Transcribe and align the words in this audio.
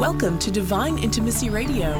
Welcome 0.00 0.38
to 0.38 0.50
Divine 0.50 0.96
Intimacy 0.96 1.50
Radio, 1.50 1.90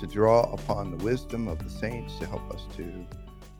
to 0.00 0.06
draw 0.06 0.50
upon 0.52 0.90
the 0.90 1.04
wisdom 1.04 1.46
of 1.46 1.62
the 1.62 1.68
saints 1.68 2.18
to 2.18 2.26
help 2.26 2.50
us 2.50 2.66
to 2.74 3.06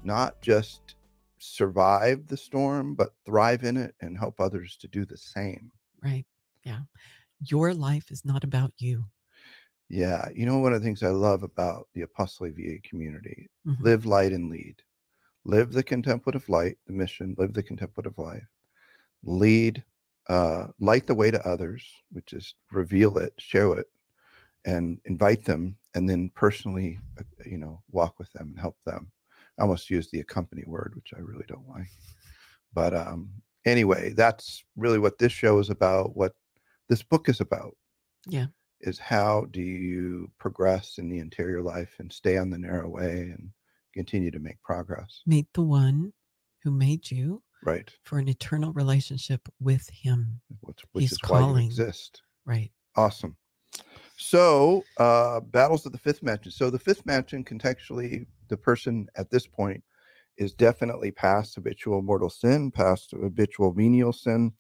not 0.05 0.41
just 0.41 0.95
survive 1.39 2.27
the 2.27 2.37
storm, 2.37 2.95
but 2.95 3.15
thrive 3.27 3.63
in 3.63 3.77
it 3.77 3.95
and 4.01 4.17
help 4.17 4.41
others 4.41 4.79
to 4.79 4.89
do 4.89 5.05
the 5.05 5.19
same. 5.19 5.71
Right. 6.03 6.25
Yeah. 6.65 6.81
Your 7.41 7.75
life 7.75 8.11
is 8.11 8.25
not 8.25 8.43
about 8.43 8.73
you. 8.79 9.05
Yeah, 9.91 10.29
you 10.35 10.47
know, 10.47 10.59
one 10.59 10.73
of 10.73 10.81
the 10.81 10.85
things 10.87 11.03
I 11.03 11.09
love 11.09 11.43
about 11.43 11.89
the 11.93 12.05
Apostoli 12.07 12.53
Viae 12.53 12.83
community 12.85 13.51
Mhm. 13.67 13.83
live 13.83 14.07
light 14.07 14.33
and 14.33 14.49
lead. 14.49 14.83
Live 15.45 15.73
the 15.73 15.83
contemplative 15.83 16.49
light, 16.49 16.79
the 16.87 16.95
mission, 16.95 17.35
live 17.37 17.53
the 17.53 17.63
contemplative 17.63 18.17
life. 18.17 18.49
Lead, 19.25 19.85
uh, 20.29 20.69
light 20.79 21.07
the 21.07 21.15
way 21.15 21.31
to 21.31 21.47
others, 21.47 21.85
which 22.11 22.33
is 22.33 22.55
reveal 22.71 23.19
it, 23.19 23.35
show 23.39 23.73
it, 23.73 23.91
and 24.65 24.99
invite 25.05 25.45
them, 25.45 25.77
and 25.95 26.09
then 26.09 26.31
personally, 26.35 26.99
uh, 27.19 27.23
you 27.47 27.59
know, 27.59 27.83
walk 27.91 28.19
with 28.19 28.31
them 28.33 28.49
and 28.49 28.61
help 28.61 28.77
them. 28.85 29.11
I 29.59 29.63
almost 29.63 29.91
use 29.91 30.11
the 30.11 30.21
accompany 30.21 30.65
word, 30.67 30.93
which 30.95 31.13
I 31.17 31.21
really 31.21 31.45
don't 31.49 31.69
like. 31.69 31.91
But 32.73 32.95
um, 32.95 33.31
anyway, 33.67 34.13
that's 34.15 34.63
really 34.77 34.99
what 34.99 35.19
this 35.19 35.33
show 35.33 35.59
is 35.59 35.71
about, 35.71 36.17
what 36.17 36.33
this 36.89 37.03
book 37.03 37.29
is 37.29 37.41
about 37.41 37.77
Yeah. 38.27 38.47
is 38.81 38.99
how 38.99 39.47
do 39.51 39.61
you 39.61 40.31
progress 40.39 40.99
in 40.99 41.09
the 41.09 41.19
interior 41.19 41.63
life 41.63 41.95
and 41.99 42.13
stay 42.13 42.37
on 42.39 42.51
the 42.51 42.59
narrow 42.59 42.89
way 42.89 43.33
and 43.37 43.51
continue 43.95 44.31
to 44.31 44.39
make 44.39 44.63
progress 44.63 45.23
Meet 45.27 45.49
the 45.53 45.63
one 45.63 46.13
who 46.63 46.71
made 46.71 47.11
you 47.11 47.43
right 47.65 47.91
for 48.05 48.19
an 48.19 48.29
eternal 48.29 48.73
relationship 48.73 49.49
with 49.59 49.89
him. 49.91 50.41
which, 50.61 50.81
which 50.93 51.03
He's 51.05 51.13
is 51.13 51.19
why 51.27 51.41
you 51.41 51.47
calling. 51.47 51.67
exist 51.67 52.23
Right. 52.47 52.71
awesome 52.97 53.37
so 54.21 54.85
uh 54.99 55.41
battles 55.41 55.87
of 55.87 55.93
the 55.93 55.99
fifth 55.99 56.23
mansion. 56.23 56.53
So 56.53 56.69
the 56.69 56.79
fifth 56.79 57.07
mansion 57.07 57.43
contextually 57.43 58.27
the 58.49 58.57
person 58.57 59.07
at 59.17 59.31
this 59.31 59.47
point 59.47 59.83
is 60.37 60.53
definitely 60.53 61.11
past 61.11 61.55
habitual 61.55 62.03
mortal 62.03 62.29
sin 62.29 62.71
past 62.71 63.13
habitual 63.13 63.73
venial 63.73 64.13
sin. 64.13 64.53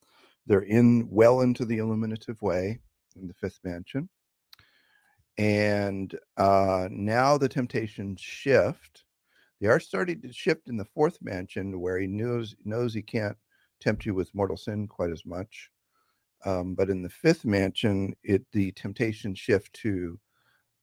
They're 0.46 0.62
in 0.62 1.06
well 1.10 1.42
into 1.42 1.66
the 1.66 1.76
illuminative 1.76 2.40
way 2.40 2.80
in 3.16 3.28
the 3.28 3.34
fifth 3.34 3.60
mansion. 3.62 4.08
And 5.36 6.18
uh 6.38 6.88
now 6.90 7.36
the 7.36 7.48
temptations 7.48 8.18
shift. 8.18 9.04
They 9.60 9.66
are 9.68 9.80
starting 9.80 10.22
to 10.22 10.32
shift 10.32 10.68
in 10.70 10.78
the 10.78 10.86
fourth 10.86 11.18
mansion 11.20 11.78
where 11.80 11.98
he 11.98 12.06
knows 12.06 12.56
knows 12.64 12.94
he 12.94 13.02
can't 13.02 13.36
tempt 13.78 14.06
you 14.06 14.14
with 14.14 14.34
mortal 14.34 14.56
sin 14.56 14.88
quite 14.88 15.10
as 15.10 15.26
much 15.26 15.70
um, 16.44 16.74
but 16.74 16.90
in 16.90 17.02
the 17.02 17.10
fifth 17.10 17.44
mansion, 17.44 18.14
it 18.22 18.44
the 18.52 18.72
temptations 18.72 19.38
shift 19.38 19.72
to 19.74 20.18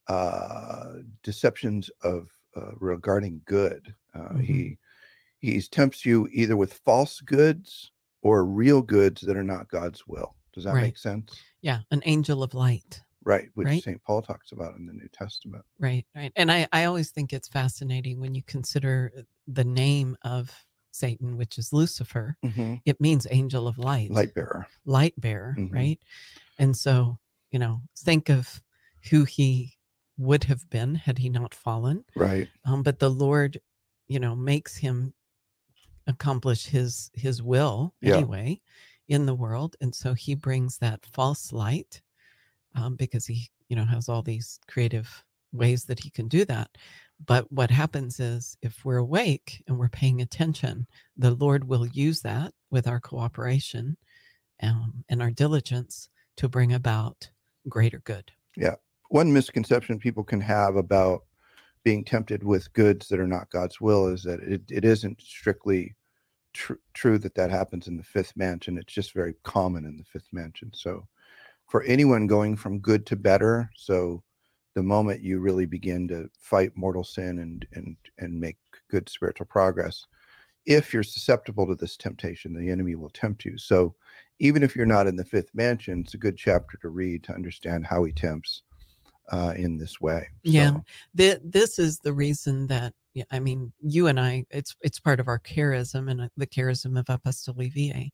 uh, 0.07 0.93
deceptions 1.23 1.89
of 2.01 2.29
uh, 2.55 2.71
regarding 2.79 3.41
good. 3.45 3.93
Uh, 4.13 4.37
He 4.37 4.77
he 5.39 5.61
tempts 5.61 6.05
you 6.05 6.27
either 6.31 6.57
with 6.57 6.73
false 6.73 7.21
goods 7.21 7.91
or 8.21 8.45
real 8.45 8.81
goods 8.81 9.21
that 9.21 9.37
are 9.37 9.43
not 9.43 9.69
God's 9.69 10.07
will. 10.07 10.35
Does 10.53 10.63
that 10.63 10.73
Right. 10.73 10.81
make 10.83 10.97
sense? 10.97 11.39
Yeah. 11.61 11.81
An 11.91 12.01
angel 12.05 12.41
of 12.41 12.53
light. 12.55 13.03
Right, 13.23 13.49
which 13.53 13.67
Right. 13.67 13.83
Saint 13.83 14.01
Paul 14.03 14.21
talks 14.21 14.51
about 14.53 14.77
in 14.77 14.85
the 14.87 14.93
New 14.93 15.09
Testament. 15.09 15.63
Right. 15.79 16.05
Right. 16.15 16.31
And 16.35 16.51
I, 16.51 16.67
I 16.71 16.85
always 16.85 17.11
think 17.11 17.33
it's 17.33 17.49
fascinating 17.49 18.19
when 18.19 18.33
you 18.33 18.41
consider 18.43 19.11
the 19.47 19.65
name 19.65 20.17
of 20.23 20.51
Satan, 20.97 21.37
which 21.37 21.57
is 21.57 21.71
Lucifer. 21.73 22.37
It 22.85 22.99
means 22.99 23.27
angel 23.29 23.67
of 23.67 23.77
light, 23.77 24.11
Light 24.11 24.33
bearer. 24.33 24.67
light 24.85 25.13
bearer. 25.19 25.55
Mhm. 25.57 25.71
Right. 25.73 25.99
And 26.57 26.75
so, 26.75 27.19
you 27.51 27.59
know, 27.59 27.81
think 27.97 28.29
of 28.29 28.61
who 29.09 29.23
he 29.25 29.77
would 30.17 30.43
have 30.45 30.69
been 30.69 30.95
had 30.95 31.17
he 31.19 31.29
not 31.29 31.53
fallen. 31.53 32.03
Right. 32.15 32.49
um, 32.65 32.81
but 32.83 32.99
the 32.99 33.09
lord 33.09 33.59
you 34.07 34.19
know 34.19 34.35
makes 34.35 34.75
him 34.77 35.13
accomplish 36.07 36.65
his 36.65 37.11
his 37.13 37.41
will 37.43 37.93
Yeah. 38.01 38.15
anyway 38.17 38.61
in 39.07 39.25
the 39.25 39.35
world 39.35 39.75
and 39.81 39.93
so 39.93 40.13
he 40.13 40.33
brings 40.35 40.77
that 40.79 41.05
false 41.05 41.51
light 41.53 42.01
um, 42.75 42.95
because 42.95 43.25
he 43.25 43.49
you 43.69 43.75
know 43.75 43.85
has 43.85 44.07
all 44.09 44.21
these 44.23 44.59
creative 44.67 45.23
ways 45.51 45.85
that 45.85 45.99
he 45.99 46.09
can 46.09 46.27
do 46.27 46.45
that 46.45 46.77
but 47.25 47.51
what 47.51 47.71
happens 47.71 48.19
is 48.19 48.57
if 48.61 48.85
we're 48.85 48.97
awake 48.97 49.63
and 49.67 49.77
we're 49.77 49.89
paying 49.89 50.21
attention 50.21 50.87
the 51.17 51.31
lord 51.31 51.67
will 51.67 51.85
use 51.87 52.21
that 52.21 52.53
with 52.69 52.87
our 52.87 52.99
cooperation 52.99 53.97
um, 54.61 55.03
and 55.09 55.21
our 55.21 55.31
diligence 55.31 56.09
to 56.35 56.47
bring 56.49 56.73
about 56.73 57.29
greater 57.69 57.99
good 57.99 58.31
Yeah. 58.55 58.75
one 59.09 59.31
misconception 59.33 59.99
people 59.99 60.23
can 60.23 60.41
have 60.41 60.75
about 60.75 61.23
being 61.83 62.03
tempted 62.03 62.43
with 62.43 62.73
goods 62.73 63.07
that 63.07 63.19
are 63.19 63.27
not 63.27 63.49
God's 63.49 63.79
will 63.79 64.07
is 64.07 64.23
that 64.23 64.41
it, 64.41 64.61
it 64.69 64.83
isn't 64.83 65.21
strictly 65.21 65.95
tr- 66.51 66.73
true 66.93 67.17
that 67.19 67.35
that 67.35 67.49
happens 67.49 67.87
in 67.87 67.95
the 67.95 68.03
fifth 68.03 68.35
mansion. 68.35 68.77
It's 68.77 68.93
just 68.93 69.13
very 69.13 69.35
common 69.43 69.85
in 69.85 69.95
the 69.95 70.03
fifth 70.03 70.27
mansion. 70.33 70.71
So, 70.73 71.07
for 71.69 71.83
anyone 71.83 72.27
going 72.27 72.57
from 72.57 72.79
good 72.79 73.05
to 73.05 73.15
better, 73.15 73.69
so 73.75 74.21
the 74.77 74.83
moment 74.83 75.23
you 75.23 75.39
really 75.39 75.65
begin 75.65 76.07
to 76.07 76.29
fight 76.39 76.71
mortal 76.75 77.03
sin 77.03 77.39
and 77.39 77.65
and 77.73 77.97
and 78.19 78.39
make 78.39 78.57
good 78.91 79.09
spiritual 79.09 79.47
progress, 79.47 80.05
if 80.67 80.93
you're 80.93 81.01
susceptible 81.01 81.65
to 81.65 81.73
this 81.73 81.97
temptation, 81.97 82.53
the 82.53 82.69
enemy 82.69 82.93
will 82.93 83.09
tempt 83.09 83.43
you. 83.43 83.57
So, 83.57 83.95
even 84.37 84.61
if 84.61 84.75
you're 84.75 84.85
not 84.85 85.07
in 85.07 85.15
the 85.15 85.25
fifth 85.25 85.49
mansion, 85.55 86.01
it's 86.01 86.13
a 86.13 86.19
good 86.19 86.37
chapter 86.37 86.77
to 86.83 86.89
read 86.89 87.23
to 87.23 87.33
understand 87.33 87.87
how 87.87 88.03
he 88.03 88.11
tempts 88.11 88.61
uh, 89.31 89.55
in 89.57 89.79
this 89.79 89.99
way. 89.99 90.27
Yeah. 90.43 90.73
So, 90.73 90.83
Th- 91.17 91.39
this 91.43 91.79
is 91.79 91.97
the 91.97 92.13
reason 92.13 92.67
that 92.67 92.93
I 93.31 93.39
mean, 93.39 93.73
you 93.81 94.05
and 94.05 94.19
I, 94.19 94.45
it's 94.51 94.75
it's 94.81 94.99
part 94.99 95.19
of 95.19 95.27
our 95.27 95.39
charism 95.39 96.07
and 96.11 96.21
uh, 96.21 96.29
the 96.37 96.45
charism 96.45 96.99
of 96.99 97.05
Apostoli 97.05 97.73
Viae, 97.73 98.11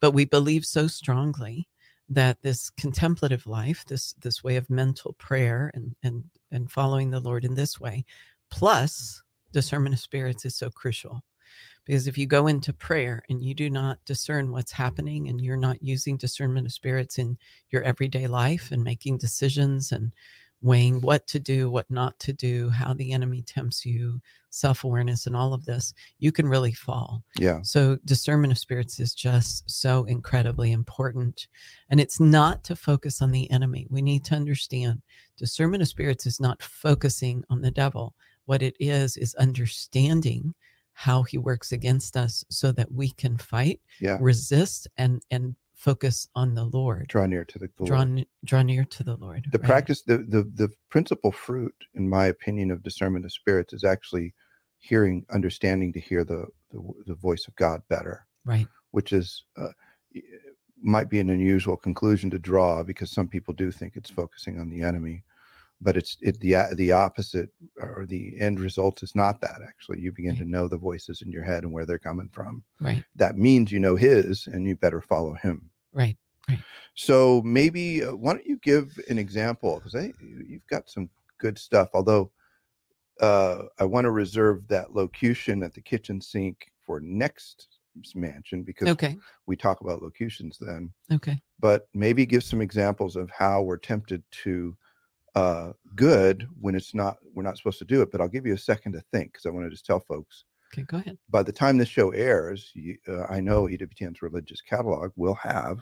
but 0.00 0.12
we 0.12 0.24
believe 0.24 0.64
so 0.64 0.86
strongly 0.86 1.68
that 2.08 2.40
this 2.42 2.70
contemplative 2.70 3.46
life, 3.46 3.84
this 3.86 4.14
this 4.20 4.44
way 4.44 4.56
of 4.56 4.70
mental 4.70 5.14
prayer 5.14 5.70
and 5.74 5.94
and 6.02 6.24
and 6.52 6.70
following 6.70 7.10
the 7.10 7.20
Lord 7.20 7.44
in 7.44 7.54
this 7.54 7.80
way, 7.80 8.04
plus 8.50 9.22
discernment 9.52 9.94
of 9.94 10.00
spirits 10.00 10.44
is 10.44 10.56
so 10.56 10.70
crucial. 10.70 11.22
Because 11.84 12.08
if 12.08 12.18
you 12.18 12.26
go 12.26 12.48
into 12.48 12.72
prayer 12.72 13.22
and 13.28 13.42
you 13.42 13.54
do 13.54 13.70
not 13.70 13.98
discern 14.04 14.50
what's 14.50 14.72
happening 14.72 15.28
and 15.28 15.40
you're 15.40 15.56
not 15.56 15.82
using 15.82 16.16
discernment 16.16 16.66
of 16.66 16.72
spirits 16.72 17.18
in 17.18 17.38
your 17.70 17.82
everyday 17.84 18.26
life 18.26 18.72
and 18.72 18.82
making 18.82 19.18
decisions 19.18 19.92
and 19.92 20.12
weighing 20.62 21.00
what 21.00 21.26
to 21.28 21.38
do, 21.38 21.70
what 21.70 21.90
not 21.90 22.18
to 22.20 22.32
do, 22.32 22.68
how 22.70 22.94
the 22.94 23.12
enemy 23.12 23.42
tempts 23.42 23.84
you, 23.84 24.20
self 24.50 24.84
awareness, 24.84 25.26
and 25.26 25.36
all 25.36 25.52
of 25.52 25.64
this, 25.64 25.92
you 26.18 26.32
can 26.32 26.48
really 26.48 26.72
fall. 26.72 27.22
yeah, 27.38 27.60
So, 27.62 27.98
discernment 28.04 28.52
of 28.52 28.58
spirits 28.58 28.98
is 28.98 29.14
just 29.14 29.70
so 29.70 30.04
incredibly 30.04 30.72
important. 30.72 31.48
And 31.90 32.00
it's 32.00 32.20
not 32.20 32.64
to 32.64 32.76
focus 32.76 33.22
on 33.22 33.30
the 33.30 33.50
enemy. 33.50 33.86
We 33.90 34.02
need 34.02 34.24
to 34.26 34.34
understand 34.34 35.02
discernment 35.36 35.82
of 35.82 35.88
spirits 35.88 36.26
is 36.26 36.40
not 36.40 36.62
focusing 36.62 37.44
on 37.50 37.60
the 37.60 37.70
devil. 37.70 38.14
What 38.46 38.62
it 38.62 38.76
is, 38.80 39.16
is 39.16 39.34
understanding 39.34 40.54
how 40.94 41.22
he 41.24 41.36
works 41.36 41.72
against 41.72 42.16
us 42.16 42.44
so 42.48 42.72
that 42.72 42.90
we 42.90 43.10
can 43.10 43.36
fight, 43.36 43.80
yeah. 44.00 44.16
resist, 44.18 44.88
and, 44.96 45.22
and 45.30 45.54
focus 45.76 46.28
on 46.34 46.54
the 46.54 46.64
Lord. 46.64 47.06
Draw 47.08 47.26
near 47.26 47.44
to 47.44 47.58
the 47.58 47.68
Lord. 47.78 47.88
Draw, 47.88 48.24
draw 48.44 48.62
near 48.62 48.84
to 48.84 49.04
the 49.04 49.16
Lord. 49.16 49.46
the 49.52 49.58
right? 49.58 49.66
practice 49.68 50.02
the, 50.02 50.18
the 50.18 50.42
the 50.54 50.70
principal 50.90 51.30
fruit 51.30 51.74
in 51.94 52.08
my 52.08 52.26
opinion 52.26 52.70
of 52.70 52.82
discernment 52.82 53.24
of 53.24 53.32
spirits 53.32 53.72
is 53.72 53.84
actually 53.84 54.34
hearing 54.78 55.24
understanding 55.32 55.92
to 55.92 56.00
hear 56.00 56.24
the 56.24 56.46
the, 56.70 56.80
the 57.06 57.14
voice 57.14 57.46
of 57.46 57.54
god 57.56 57.82
better 57.88 58.26
Right. 58.44 58.66
which 58.92 59.12
is 59.12 59.44
uh, 59.60 59.68
might 60.82 61.08
be 61.10 61.20
an 61.20 61.30
unusual 61.30 61.76
conclusion 61.76 62.30
to 62.30 62.38
draw 62.38 62.82
because 62.82 63.10
some 63.10 63.28
people 63.28 63.52
do 63.54 63.70
think 63.70 63.94
it's 63.96 64.10
focusing 64.10 64.58
on 64.60 64.70
the 64.70 64.82
enemy 64.82 65.24
but 65.80 65.96
it's 65.96 66.16
it 66.22 66.38
the 66.40 66.54
the 66.76 66.92
opposite 66.92 67.50
or 67.80 68.06
the 68.08 68.34
end 68.40 68.58
result 68.60 69.02
is 69.02 69.14
not 69.14 69.40
that 69.40 69.60
actually 69.66 70.00
you 70.00 70.10
begin 70.12 70.32
Right. 70.32 70.38
to 70.40 70.44
know 70.50 70.68
the 70.68 70.78
voices 70.78 71.22
in 71.22 71.30
your 71.30 71.44
head 71.44 71.64
and 71.64 71.72
where 71.72 71.84
they're 71.86 71.98
coming 71.98 72.28
from 72.32 72.62
Right. 72.80 73.04
that 73.16 73.36
means 73.36 73.70
you 73.72 73.80
know 73.80 73.96
his 73.96 74.46
and 74.46 74.66
you 74.66 74.76
better 74.76 75.00
follow 75.00 75.34
him 75.34 75.70
Right. 75.92 76.16
so 76.94 77.42
maybe 77.42 78.04
uh, 78.04 78.14
why 78.14 78.32
don't 78.34 78.46
you 78.46 78.58
give 78.58 78.98
an 79.08 79.18
example? 79.18 79.80
Because 79.82 80.12
you've 80.20 80.66
got 80.68 80.88
some 80.88 81.10
good 81.38 81.58
stuff. 81.58 81.88
Although 81.94 82.30
uh, 83.20 83.64
I 83.78 83.84
want 83.84 84.04
to 84.04 84.10
reserve 84.10 84.66
that 84.68 84.94
locution 84.94 85.62
at 85.62 85.74
the 85.74 85.80
kitchen 85.80 86.20
sink 86.20 86.66
for 86.84 87.00
next 87.00 87.68
mansion 88.14 88.62
because 88.62 88.88
Okay. 88.88 89.16
we 89.46 89.56
talk 89.56 89.80
about 89.80 90.02
locutions 90.02 90.58
then. 90.60 90.92
Okay. 91.12 91.40
But 91.60 91.88
maybe 91.94 92.26
give 92.26 92.44
some 92.44 92.60
examples 92.60 93.16
of 93.16 93.30
how 93.30 93.62
we're 93.62 93.78
tempted 93.78 94.22
to 94.44 94.76
uh, 95.36 95.72
good 95.94 96.48
when 96.60 96.74
it's 96.74 96.94
not 96.94 97.18
we're 97.34 97.44
not 97.44 97.56
supposed 97.56 97.78
to 97.78 97.84
do 97.84 98.02
it. 98.02 98.10
But 98.10 98.20
I'll 98.20 98.28
give 98.28 98.46
you 98.46 98.54
a 98.54 98.58
second 98.58 98.92
to 98.94 99.02
think 99.12 99.32
because 99.32 99.46
I 99.46 99.50
want 99.50 99.66
to 99.66 99.70
just 99.70 99.86
tell 99.86 100.00
folks 100.00 100.44
Okay. 100.72 100.82
Go 100.82 100.98
ahead. 100.98 101.18
by 101.30 101.42
the 101.42 101.52
time 101.52 101.78
this 101.78 101.88
show 101.88 102.10
airs, 102.10 102.70
you, 102.74 102.96
uh, 103.08 103.24
I 103.24 103.40
know 103.40 103.64
EWTN's 103.64 104.22
religious 104.22 104.60
catalog 104.60 105.12
will 105.16 105.34
have 105.34 105.78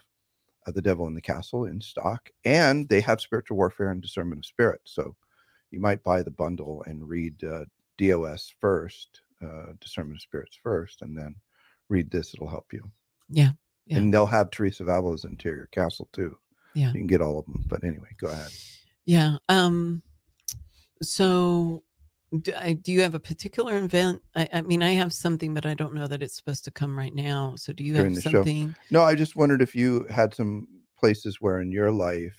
uh, 0.67 0.73
The 0.73 0.83
Devil 0.83 1.07
in 1.07 1.15
the 1.15 1.21
Castle 1.21 1.67
in 1.67 1.81
stock, 1.81 2.29
and 2.45 2.89
they 2.89 3.01
have 3.01 3.21
Spiritual 3.21 3.57
Warfare 3.57 3.91
and 3.91 4.03
Discernment 4.03 4.41
of 4.41 4.47
Spirit. 4.47 4.81
So 4.85 5.17
you 5.71 5.81
might 5.81 6.03
buy 6.05 6.23
the 6.23 6.31
bundle 6.31 6.85
and 6.87 7.09
read 7.09 7.43
uh, 7.45 7.65
DOS 7.99 8.53
first, 8.61 9.23
uh, 9.43 9.73
Discernment 9.81 10.19
of 10.19 10.23
Spirits 10.23 10.59
first, 10.63 11.03
and 11.03 11.17
then 11.17 11.35
read 11.89 12.11
this. 12.11 12.35
It'll 12.35 12.49
help 12.49 12.73
you. 12.73 12.89
Yeah, 13.29 13.53
yeah. 13.87 13.99
And 13.99 14.13
they'll 14.13 14.27
have 14.27 14.51
Teresa 14.51 14.85
Avila's 14.85 15.25
Interior 15.25 15.69
Castle 15.73 16.09
too. 16.13 16.37
Yeah. 16.75 16.89
You 16.89 17.01
can 17.01 17.07
get 17.07 17.23
all 17.23 17.39
of 17.39 17.47
them. 17.47 17.65
But 17.69 17.85
anyway, 17.85 18.09
go 18.19 18.29
ahead. 18.29 18.51
Yeah. 19.07 19.37
Um. 19.49 20.03
So, 21.03 21.83
do, 22.41 22.53
I, 22.59 22.73
do 22.75 22.93
you 22.93 23.03
have 23.03 23.15
a 23.15 23.21
particular 23.21 23.77
event? 23.79 24.23
I, 24.35 24.49
I 24.53 24.63
mean, 24.63 24.83
I 24.83 24.93
have 24.93 25.13
something, 25.13 25.53
but 25.53 25.67
I 25.67 25.75
don't 25.75 25.95
know 25.95 26.07
that 26.07 26.23
it's 26.23 26.37
supposed 26.37 26.65
to 26.65 26.71
come 26.71 26.97
right 26.97 27.15
now. 27.15 27.55
So, 27.57 27.73
do 27.73 27.85
you 27.85 27.95
During 27.95 28.15
have 28.15 28.23
the 28.23 28.31
show. 28.31 28.31
something? 28.39 28.75
No, 28.91 29.03
I 29.03 29.15
just 29.15 29.37
wondered 29.37 29.61
if 29.61 29.75
you 29.75 30.07
had 30.09 30.35
some 30.35 30.67
places 30.99 31.39
where 31.41 31.61
in 31.61 31.71
your 31.71 31.91
life 31.93 32.37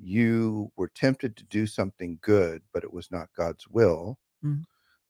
you 0.00 0.70
were 0.76 0.90
tempted 0.94 1.36
to 1.36 1.44
do 1.44 1.66
something 1.66 2.18
good, 2.22 2.62
but 2.72 2.84
it 2.84 2.92
was 2.92 3.10
not 3.10 3.28
God's 3.36 3.66
will, 3.68 4.18
Mm. 4.44 4.64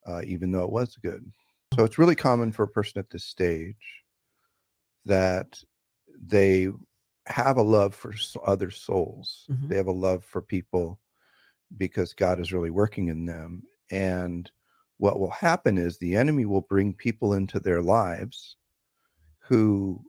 uh, 0.07 0.23
even 0.25 0.51
though 0.51 0.65
it 0.65 0.71
was 0.73 0.97
good. 0.97 1.31
So 1.75 1.85
it's 1.85 1.99
really 1.99 2.15
common 2.15 2.51
for 2.53 2.63
a 2.63 2.69
person 2.69 2.99
at 2.99 3.11
this 3.11 3.25
stage 3.25 3.77
that 5.05 5.59
they 6.27 6.69
have 7.29 7.57
a 7.57 7.63
love 7.63 7.95
for 7.95 8.13
other 8.45 8.71
souls. 8.71 9.47
Mhm. 9.51 9.69
They 9.69 9.77
have 9.77 9.87
a 9.87 9.93
love 9.93 10.25
for 10.25 10.43
people 10.43 11.01
because 11.77 12.15
God 12.15 12.41
is 12.41 12.53
really 12.53 12.71
working 12.71 13.09
in 13.09 13.27
them. 13.27 13.63
And 13.91 14.51
what 14.99 15.21
will 15.21 15.31
happen 15.31 15.79
is 15.79 15.99
the 15.99 16.17
enemy 16.17 16.47
will 16.47 16.63
bring 16.63 16.95
people 16.95 17.35
into 17.35 17.61
their 17.61 17.83
lives 17.83 18.57
who 19.41 20.05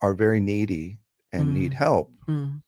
are 0.00 0.14
very 0.14 0.40
needy 0.40 1.00
and 1.32 1.52
need 1.54 1.72
Mm. 1.72 1.76
help 1.76 2.12
Mm, 2.28 2.62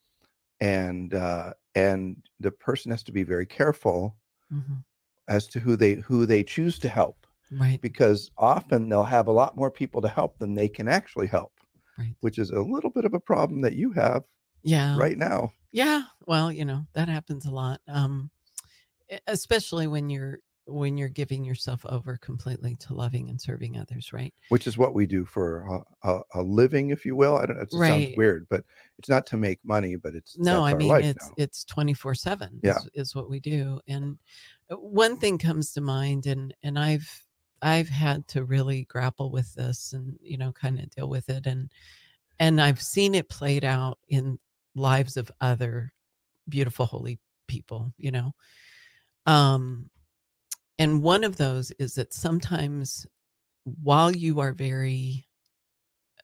and 0.60 1.14
uh, 1.14 1.54
and 1.74 2.16
the 2.40 2.50
person 2.50 2.90
has 2.90 3.02
to 3.04 3.12
be 3.12 3.22
very 3.22 3.46
careful 3.46 4.16
mhm. 4.52 4.84
as 5.28 5.46
to 5.48 5.60
who 5.60 5.76
they 5.76 5.94
who 5.94 6.26
they 6.26 6.42
choose 6.42 6.78
to 6.80 6.88
help 6.88 7.26
Right. 7.52 7.80
because 7.80 8.30
often 8.38 8.88
they'll 8.88 9.04
have 9.04 9.26
a 9.28 9.32
lot 9.32 9.56
more 9.56 9.70
people 9.70 10.00
to 10.02 10.08
help 10.08 10.38
than 10.38 10.54
they 10.54 10.68
can 10.68 10.88
actually 10.88 11.26
help 11.26 11.59
Right. 12.00 12.16
which 12.20 12.38
is 12.38 12.50
a 12.50 12.60
little 12.60 12.90
bit 12.90 13.04
of 13.04 13.14
a 13.14 13.20
problem 13.20 13.60
that 13.60 13.74
you 13.74 13.92
have 13.92 14.24
Yeah. 14.62 14.96
right 14.98 15.16
now 15.18 15.52
Yeah. 15.72 16.02
Well, 16.26 16.50
you 16.50 16.64
know 16.64 16.86
that 16.94 17.08
happens 17.08 17.46
a 17.46 17.50
lot. 17.50 17.80
Um, 17.86 18.30
especially 19.26 19.86
when 19.86 20.08
you're 20.10 20.38
when 20.66 20.96
you're 20.96 21.08
giving 21.08 21.44
yourself 21.44 21.84
over 21.86 22.16
completely 22.18 22.76
to 22.76 22.94
loving 22.94 23.28
and 23.28 23.40
serving 23.40 23.76
others. 23.76 24.12
Right. 24.12 24.32
which 24.50 24.66
is 24.68 24.78
what 24.78 24.94
we 24.94 25.04
do 25.06 25.24
for 25.24 25.82
a, 26.04 26.08
a, 26.10 26.20
a 26.34 26.42
living 26.42 26.90
if 26.90 27.04
you 27.04 27.16
will 27.16 27.36
i 27.36 27.44
don't 27.46 27.56
know 27.56 27.62
it 27.62 27.72
sounds 27.72 28.16
weird 28.16 28.46
but 28.48 28.64
it's 28.98 29.08
not 29.08 29.26
to 29.26 29.36
make 29.36 29.58
money 29.64 29.96
but 29.96 30.14
it's 30.14 30.38
no 30.38 30.64
i 30.64 30.74
mean 30.74 30.94
it's 31.02 31.26
now. 31.28 31.34
it's 31.38 31.64
24 31.64 32.14
7 32.14 32.60
Yeah. 32.62 32.76
is, 32.76 32.88
is 32.94 33.14
what 33.16 33.28
we 33.28 33.40
do 33.40 33.80
and 33.88 34.16
uh, 34.70 34.76
one 34.76 35.16
thing 35.16 35.38
comes 35.38 35.72
to 35.72 35.80
mind 35.80 36.26
and 36.26 36.54
and 36.62 36.78
i've 36.78 37.10
i've 37.62 37.88
had 37.88 38.26
to 38.26 38.44
really 38.44 38.84
grapple 38.84 39.30
with 39.30 39.52
this 39.54 39.92
and 39.92 40.16
you 40.20 40.36
know 40.36 40.52
kind 40.52 40.78
of 40.78 40.90
deal 40.90 41.08
with 41.08 41.28
it 41.28 41.46
and 41.46 41.70
and 42.38 42.60
i've 42.60 42.80
seen 42.80 43.14
it 43.14 43.28
played 43.28 43.64
out 43.64 43.98
in 44.08 44.38
lives 44.74 45.16
of 45.16 45.30
other 45.40 45.92
beautiful 46.48 46.86
holy 46.86 47.18
people 47.46 47.92
you 47.96 48.10
know 48.10 48.32
um 49.26 49.88
and 50.78 51.02
one 51.02 51.24
of 51.24 51.36
those 51.36 51.70
is 51.72 51.94
that 51.94 52.14
sometimes 52.14 53.06
while 53.64 54.10
you 54.10 54.40
are 54.40 54.52
very 54.52 55.26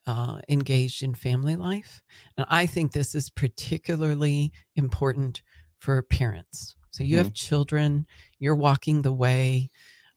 uh, 0.07 0.39
engaged 0.47 1.03
in 1.03 1.13
family 1.13 1.55
life. 1.55 2.01
And 2.37 2.47
I 2.49 2.65
think 2.65 2.91
this 2.91 3.13
is 3.13 3.29
particularly 3.29 4.53
important 4.77 5.43
for 5.79 6.01
parents. 6.01 6.75
So 6.91 7.03
you 7.03 7.17
have 7.17 7.33
children, 7.33 8.07
you're 8.39 8.55
walking 8.55 9.01
the 9.01 9.13
way, 9.13 9.69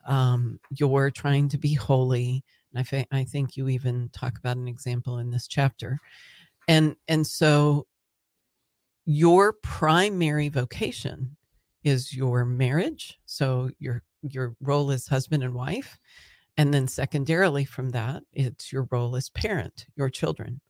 um, 0.06 0.60
you're 0.70 1.10
trying 1.10 1.48
to 1.50 1.58
be 1.58 1.74
holy. 1.74 2.44
And 2.72 2.80
I, 2.80 2.82
fa- 2.82 3.06
I 3.12 3.24
think 3.24 3.56
you 3.56 3.68
even 3.68 4.10
talk 4.12 4.38
about 4.38 4.56
an 4.56 4.68
example 4.68 5.18
in 5.18 5.30
this 5.30 5.46
chapter. 5.46 5.98
And, 6.68 6.96
and 7.08 7.26
so 7.26 7.86
your 9.04 9.54
primary 9.54 10.48
vocation 10.48 11.36
is 11.82 12.14
your 12.14 12.44
marriage. 12.44 13.18
So 13.26 13.70
your, 13.78 14.02
your 14.22 14.54
role 14.60 14.90
as 14.90 15.06
husband 15.06 15.42
and 15.42 15.54
wife. 15.54 15.98
And 16.56 16.74
then 16.74 16.86
secondarily 16.88 17.64
from 17.64 17.90
that, 17.90 18.22
it's 18.32 18.72
your 18.72 18.86
role 18.90 19.16
as 19.16 19.30
parent, 19.30 19.86
your 19.96 20.10
children. 20.10 20.60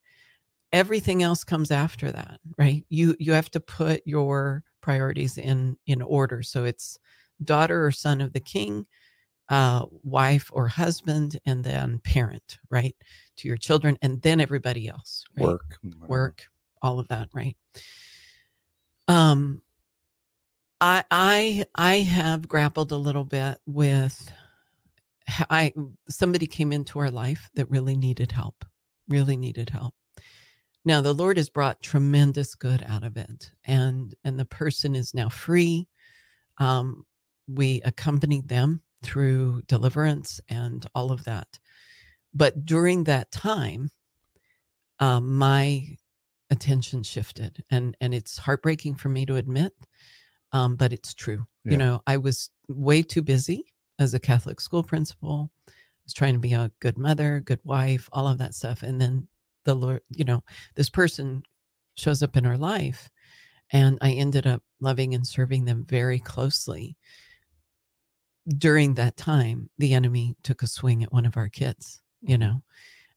Everything 0.73 1.23
else 1.23 1.43
comes 1.43 1.73
after 1.73 2.13
that, 2.13 2.39
right? 2.57 2.85
You 2.91 3.17
you 3.19 3.33
have 3.33 3.51
to 3.51 3.61
put 3.61 4.03
your 4.05 4.63
priorities 4.81 5.37
in 5.37 5.77
in 5.87 6.01
order. 6.01 6.45
So 6.45 6.65
it's 6.65 6.97
daughter 7.43 7.85
or 7.85 7.91
son 7.91 8.21
of 8.21 8.33
the 8.33 8.41
king, 8.41 8.87
uh, 9.51 9.85
wife 10.05 10.49
or 10.53 10.69
husband, 10.69 11.39
and 11.45 11.65
then 11.65 11.99
parent, 11.99 12.59
right? 12.71 12.95
To 13.39 13.49
your 13.49 13.57
children, 13.57 13.99
and 14.01 14.23
then 14.23 14.41
everybody 14.41 14.89
else. 14.89 15.25
Right? 15.37 15.47
work 15.47 15.79
work, 16.07 16.47
all 16.81 17.01
of 17.01 17.09
that, 17.09 17.29
right? 17.35 17.57
Um, 19.09 19.61
I 20.81 21.05
I 21.11 21.65
I 21.75 21.97
have 21.97 22.49
grappled 22.49 22.93
a 22.93 22.97
little 22.97 23.25
bit 23.25 23.59
with 23.67 24.33
I 25.51 25.73
somebody 26.09 26.47
came 26.47 26.73
into 26.73 27.01
our 27.01 27.11
life 27.11 27.51
that 27.55 27.71
really 27.71 27.97
needed 27.97 28.31
help, 28.31 28.65
really 29.09 29.37
needed 29.37 29.71
help. 29.71 29.95
Now 30.85 31.01
the 31.01 31.13
Lord 31.13 31.39
has 31.39 31.51
brought 31.51 31.83
tremendous 31.83 32.55
good 32.55 32.85
out 32.87 33.03
of 33.03 33.17
it, 33.17 33.51
and 33.65 34.15
and 34.23 34.39
the 34.39 34.45
person 34.45 34.95
is 34.95 35.13
now 35.13 35.29
free. 35.29 35.89
Um, 36.59 37.05
we 37.49 37.81
accompanied 37.85 38.47
them 38.47 38.81
through 39.03 39.63
deliverance 39.67 40.41
and 40.49 40.87
all 40.95 41.13
of 41.13 41.25
that, 41.25 41.59
but 42.35 42.65
during 42.65 43.05
that 43.05 43.31
time, 43.33 43.91
um, 44.99 45.37
my 45.37 45.97
attention 46.51 47.03
shifted 47.03 47.63
and 47.71 47.97
and 48.01 48.13
it's 48.13 48.37
heartbreaking 48.37 48.95
for 48.97 49.09
me 49.09 49.25
to 49.25 49.37
admit 49.37 49.73
um, 50.53 50.75
but 50.75 50.93
it's 50.93 51.15
true 51.15 51.47
Yeah. 51.65 51.73
you 51.73 51.79
know 51.79 52.03
i 52.09 52.17
was 52.17 52.51
way 52.69 53.03
too 53.03 53.23
busy 53.23 53.65
as 54.01 54.15
a 54.15 54.19
catholic 54.21 54.61
school 54.61 54.83
principal 54.83 55.53
i 55.69 55.73
was 56.05 56.13
trying 56.13 56.35
to 56.35 56.41
be 56.41 56.53
a 56.55 56.73
good 56.81 56.99
mother 56.99 57.39
good 57.39 57.61
wife 57.63 58.09
all 58.13 58.27
of 58.27 58.39
that 58.39 58.55
stuff 58.57 58.83
and 58.83 59.01
then 59.01 59.29
the 59.65 59.75
lord 59.75 60.01
you 60.11 60.25
know 60.25 60.43
this 60.75 60.91
person 60.91 61.45
shows 61.95 62.21
up 62.21 62.37
in 62.37 62.45
our 62.47 62.59
life 62.59 63.09
and 63.73 63.97
i 64.01 64.11
ended 64.11 64.49
up 64.49 64.61
loving 64.81 65.15
and 65.15 65.25
serving 65.25 65.65
them 65.65 65.85
very 65.89 66.19
closely 66.19 66.97
during 68.49 68.95
that 68.95 69.17
time 69.17 69.69
the 69.79 69.95
enemy 69.95 70.37
took 70.43 70.63
a 70.63 70.67
swing 70.67 71.03
at 71.03 71.13
one 71.13 71.27
of 71.27 71.37
our 71.37 71.49
kids 71.49 72.01
you 72.23 72.39
know 72.39 72.63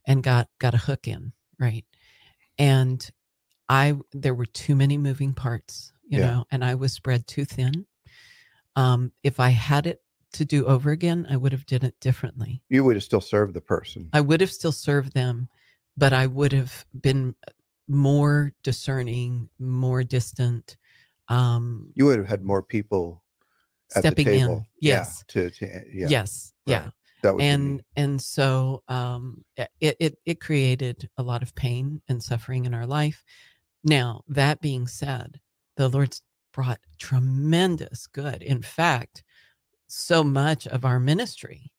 and 0.06 0.24
got 0.24 0.50
got 0.60 0.74
a 0.74 0.78
hook 0.78 1.08
in 1.08 1.32
right? 1.60 1.86
And 2.58 3.10
i 3.70 3.96
there 4.12 4.34
were 4.34 4.46
too 4.46 4.76
many 4.76 4.98
moving 4.98 5.34
parts 5.34 5.94
you 6.08 6.20
Yeah. 6.20 6.28
know 6.28 6.46
and 6.52 6.64
i 6.66 6.76
was 6.76 6.92
spread 6.94 7.26
too 7.28 7.46
thin. 7.46 7.86
Um 8.76 9.12
if 9.24 9.40
i 9.40 9.50
had 9.50 9.88
it 9.88 10.02
to 10.34 10.46
do 10.46 10.66
over 10.66 10.92
again 10.92 11.26
i 11.30 11.38
would 11.38 11.52
have 11.54 11.66
did 11.66 11.84
it 11.84 11.96
differently. 12.02 12.62
You 12.70 12.84
would 12.84 12.96
have 12.96 13.04
still 13.04 13.22
served 13.22 13.54
the 13.54 13.62
person. 13.62 14.10
I 14.14 14.22
would 14.22 14.42
have 14.42 14.52
still 14.52 14.72
served 14.74 15.14
them 15.14 15.48
but 15.96 16.12
i 16.14 16.28
would 16.28 16.52
have 16.54 16.86
been 17.02 17.36
more 17.88 18.52
discerning 18.64 19.50
more 19.60 20.04
distant 20.04 20.78
um 21.30 21.92
you 21.96 22.06
would 22.06 22.18
have 22.18 22.28
had 22.28 22.44
more 22.44 22.62
people 22.64 23.23
stepping 24.00 24.28
in. 24.28 24.66
yes 24.80 25.24
yeah, 25.36 25.42
to, 25.44 25.50
to 25.52 25.66
yeah. 25.92 26.08
Yes 26.10 26.54
right. 26.68 26.74
yeah. 26.74 26.90
That 27.22 27.36
would 27.36 27.44
and 27.44 27.82
and 27.96 28.22
so 28.22 28.84
um 28.88 29.44
it, 29.56 29.98
it 30.00 30.18
it 30.26 30.40
created 30.42 31.10
a 31.18 31.24
lot 31.24 31.42
of 31.42 31.56
pain 31.56 32.02
and 32.10 32.22
suffering 32.22 32.66
in 32.66 32.74
our 32.74 32.86
life. 32.86 33.24
Now 33.84 34.24
that 34.28 34.62
being 34.62 34.88
said 34.88 35.40
the 35.78 35.90
lord's 35.90 36.22
brought 36.54 36.80
tremendous 37.00 38.08
good. 38.08 38.44
In 38.44 38.62
fact 38.62 39.24
so 39.88 40.24
much 40.24 40.68
of 40.68 40.86
our 40.86 41.00
ministry 41.00 41.72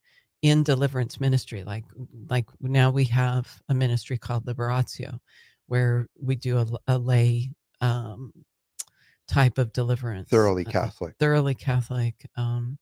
in 0.43 0.63
deliverance 0.63 1.21
ministry 1.21 1.65
like 1.65 1.85
like 2.29 2.47
now 2.61 2.91
we 2.91 3.05
have 3.05 3.61
a 3.71 3.75
ministry 3.75 4.19
called 4.19 4.45
liberatio 4.45 5.19
where 5.67 6.07
we 6.21 6.37
do 6.37 6.59
a, 6.59 6.67
a 6.87 6.99
lay 6.99 7.51
um 7.81 8.31
type 9.29 9.59
of 9.59 9.73
deliverance. 9.73 10.31
Thoroughly 10.31 10.67
uh, 10.67 10.71
Catholic. 10.71 11.15
thoroughly 11.19 11.55
Catholic. 11.55 12.15
Um, 12.37 12.79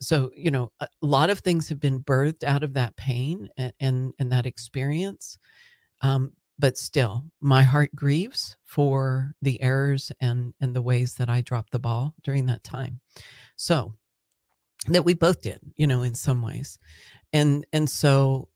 so 0.00 0.30
you 0.34 0.50
know, 0.50 0.72
a 0.80 0.88
lot 1.00 1.30
of 1.30 1.40
things 1.40 1.68
have 1.68 1.80
been 1.80 2.00
birthed 2.00 2.44
out 2.44 2.62
of 2.62 2.74
that 2.74 2.96
pain 2.96 3.48
and 3.56 3.72
and, 3.80 4.12
and 4.18 4.32
that 4.32 4.46
experience. 4.46 5.38
Um, 6.02 6.32
but 6.58 6.78
still, 6.78 7.24
my 7.40 7.62
heart 7.62 7.94
grieves 7.94 8.56
for 8.64 9.34
the 9.42 9.60
errors 9.62 10.10
and 10.20 10.54
and 10.60 10.74
the 10.74 10.82
ways 10.82 11.14
that 11.14 11.28
I 11.28 11.40
dropped 11.40 11.72
the 11.72 11.78
ball 11.78 12.14
during 12.22 12.46
that 12.46 12.64
time. 12.64 13.00
So 13.56 13.94
that 14.88 15.04
we 15.04 15.14
both 15.14 15.42
did, 15.42 15.60
you 15.76 15.86
know, 15.86 16.02
in 16.02 16.14
some 16.14 16.42
ways, 16.42 16.78
and 17.32 17.66
and 17.72 17.88
so 17.88 18.48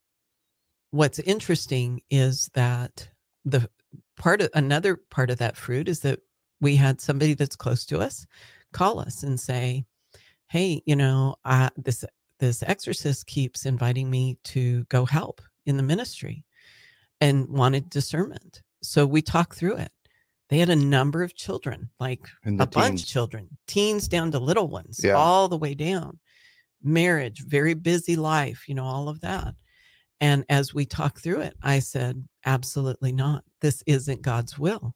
what's 0.91 1.19
interesting 1.21 2.03
is 2.11 2.51
that 2.55 3.09
the 3.45 3.69
part 4.17 4.41
of 4.41 4.51
another 4.55 4.97
part 4.97 5.31
of 5.31 5.39
that 5.39 5.57
fruit 5.57 5.89
is 5.89 6.01
that 6.01 6.21
we 6.61 6.77
had 6.77 7.01
somebody 7.01 7.35
that's 7.35 7.57
close 7.57 7.85
to 7.87 7.99
us 8.01 8.27
call 8.73 9.01
us 9.01 9.23
and 9.23 9.39
say 9.41 9.85
hey 10.49 10.83
you 10.87 10.95
know 10.97 11.35
uh, 11.45 11.69
this 11.77 12.05
this 12.39 12.63
exorcist 12.63 13.27
keeps 13.27 13.67
inviting 13.67 14.11
me 14.11 14.39
to 14.45 14.85
go 14.85 15.05
help 15.05 15.41
in 15.67 15.77
the 15.77 15.83
ministry 15.83 16.43
and 17.21 17.47
wanted 17.51 17.91
discernment. 17.91 18.63
So 18.83 19.05
we 19.05 19.21
talked 19.21 19.57
through 19.59 19.77
it. 19.77 19.93
They 20.49 20.59
had 20.59 20.71
a 20.71 20.75
number 20.77 21.23
of 21.23 21.35
children 21.37 21.91
like 22.01 22.21
a 22.63 22.67
bunch 22.67 23.03
of 23.03 23.09
children 23.09 23.49
teens 23.67 24.09
down 24.09 24.31
to 24.31 24.39
little 24.39 24.69
ones 24.69 25.01
Yeah. 25.05 25.13
all 25.13 25.49
the 25.49 25.59
way 25.59 25.75
down. 25.75 26.19
Marriage 26.83 27.45
very 27.47 27.75
busy 27.75 28.17
life 28.17 28.67
you 28.69 28.75
know 28.75 28.85
all 28.85 29.09
of 29.11 29.21
that. 29.21 29.55
And 30.23 30.45
as 30.49 30.73
we 30.73 30.87
talked 30.87 31.19
through 31.23 31.41
it 31.43 31.55
i 31.63 31.79
said 31.79 32.27
absolutely 32.47 33.13
not. 33.13 33.45
This 33.61 33.83
isn't 33.87 34.23
god's 34.23 34.59
will 34.59 34.95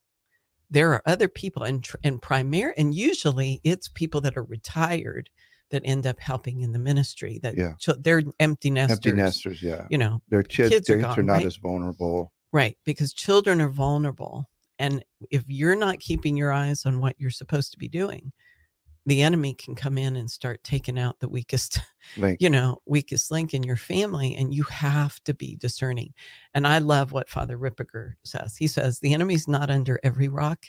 there 0.71 0.92
are 0.92 1.02
other 1.06 1.28
people 1.28 1.62
and 1.62 1.87
and 2.02 2.21
primary 2.23 2.73
and 2.76 2.94
usually 2.94 3.61
it's 3.64 3.88
people 3.88 4.21
that 4.21 4.37
are 4.37 4.44
retired 4.44 5.28
that 5.71 5.83
end 5.85 6.06
up 6.06 6.21
helping 6.21 6.61
in 6.61 6.73
the 6.73 6.78
ministry 6.78 7.38
that 7.42 7.56
Yeah. 7.56 7.73
so 7.78 7.94
they're 7.94 8.23
empty 8.40 8.71
nesters 8.71 8.99
Empty 8.99 9.12
nesters, 9.12 9.62
yeah. 9.62 9.87
you 9.90 9.99
know 9.99 10.21
Their 10.28 10.42
kids, 10.42 10.71
kids 10.71 10.90
are 10.90 10.97
their 10.99 11.06
are 11.11 11.16
gone, 11.16 11.26
not 11.26 11.33
right? 11.35 11.47
as 11.47 11.56
vulnerable. 11.56 12.33
Right, 12.52 12.78
because 12.85 13.12
children 13.12 13.61
are 13.61 13.68
vulnerable. 13.68 14.49
And 14.78 15.04
if 15.30 15.42
you're 15.49 15.75
not 15.76 15.99
keeping 16.00 16.37
your 16.37 16.52
eyes 16.52 16.85
on 16.87 17.00
what 17.00 17.16
you're 17.18 17.30
supposed 17.30 17.73
to 17.73 17.78
be 17.78 17.88
doing, 17.88 18.33
the 19.06 19.23
enemy 19.23 19.54
can 19.54 19.75
come 19.75 19.99
in 19.99 20.16
and 20.16 20.30
start 20.30 20.64
taking 20.64 20.99
out 20.99 21.20
the 21.20 21.28
weakest, 21.28 21.80
Like 22.16 22.40
you 22.40 22.50
know, 22.50 22.80
weakest 22.87 23.30
link 23.30 23.54
in 23.54 23.62
your 23.62 23.76
family. 23.76 24.34
And 24.37 24.54
you 24.54 24.62
have 24.64 25.23
to 25.25 25.34
be 25.34 25.56
discerning. 25.56 26.14
And 26.54 26.66
I 26.66 26.78
love 26.78 27.12
what 27.12 27.28
Father 27.28 27.58
Ripperger 27.58 28.14
says. 28.25 28.56
He 28.56 28.66
says, 28.66 29.00
the 29.00 29.14
enemy's 29.14 29.49
not 29.49 29.70
under 29.70 29.99
every 30.02 30.28
rock, 30.28 30.64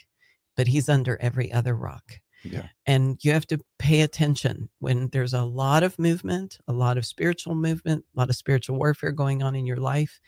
but 0.56 0.66
he's 0.66 0.88
under 0.88 1.18
every 1.20 1.52
other 1.52 1.74
rock. 1.74 2.20
yeah. 2.42 2.68
And 2.86 3.18
you 3.24 3.32
have 3.32 3.46
to 3.48 3.58
pay 3.78 4.02
attention 4.02 4.68
when 4.78 5.08
there's 5.08 5.34
a 5.34 5.42
lot 5.42 5.82
of 5.82 5.98
movement, 5.98 6.58
a 6.68 6.72
lot 6.72 6.96
of 6.98 7.04
spiritual 7.06 7.54
movement, 7.54 8.04
a 8.14 8.20
lot 8.20 8.30
of 8.30 8.36
spiritual 8.36 8.76
warfare 8.78 9.12
going 9.12 9.42
on 9.42 9.54
in 9.54 9.66
your 9.66 9.78
life. 9.78 10.20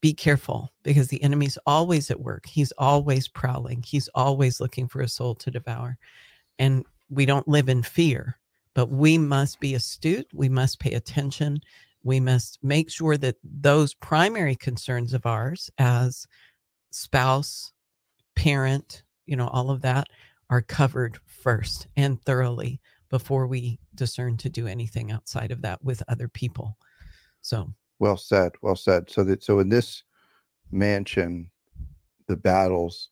Be 0.00 0.12
careful 0.14 0.72
because 0.84 1.08
the 1.08 1.22
enemy's 1.22 1.58
always 1.66 2.10
at 2.10 2.20
work. 2.20 2.46
He's 2.46 2.72
always 2.78 3.26
prowling. 3.26 3.82
He's 3.84 4.08
always 4.14 4.60
looking 4.60 4.86
for 4.88 5.00
a 5.00 5.08
soul 5.08 5.34
to 5.36 5.50
devour. 5.50 5.98
And 6.58 6.84
we 7.10 7.26
don't 7.26 7.48
live 7.48 7.68
in 7.68 7.82
fear, 7.82 8.38
but 8.74 8.90
we 8.90 9.18
must 9.18 9.60
be 9.60 9.74
astute. 9.74 10.28
We 10.32 10.48
must 10.48 10.80
pay 10.80 10.92
attention. 10.92 11.60
We 12.02 12.20
must 12.20 12.58
make 12.62 12.90
sure 12.90 13.16
that 13.16 13.36
those 13.42 13.94
primary 13.94 14.56
concerns 14.56 15.14
of 15.14 15.26
ours 15.26 15.70
as 15.78 16.26
spouse, 16.90 17.72
parent, 18.34 19.02
you 19.26 19.36
know, 19.36 19.48
all 19.48 19.70
of 19.70 19.82
that 19.82 20.08
are 20.50 20.62
covered 20.62 21.18
first 21.26 21.86
and 21.96 22.22
thoroughly 22.22 22.80
before 23.10 23.46
we 23.46 23.78
discern 23.94 24.36
to 24.38 24.48
do 24.48 24.66
anything 24.66 25.10
outside 25.10 25.50
of 25.50 25.62
that 25.62 25.82
with 25.82 26.02
other 26.08 26.28
people. 26.28 26.76
So, 27.40 27.72
Well 27.98 28.16
said. 28.16 28.52
Well 28.62 28.76
said. 28.76 29.10
So 29.10 29.24
that 29.24 29.42
so 29.42 29.58
in 29.58 29.68
this 29.68 30.02
mansion, 30.70 31.50
the 32.26 32.36
battles 32.36 33.08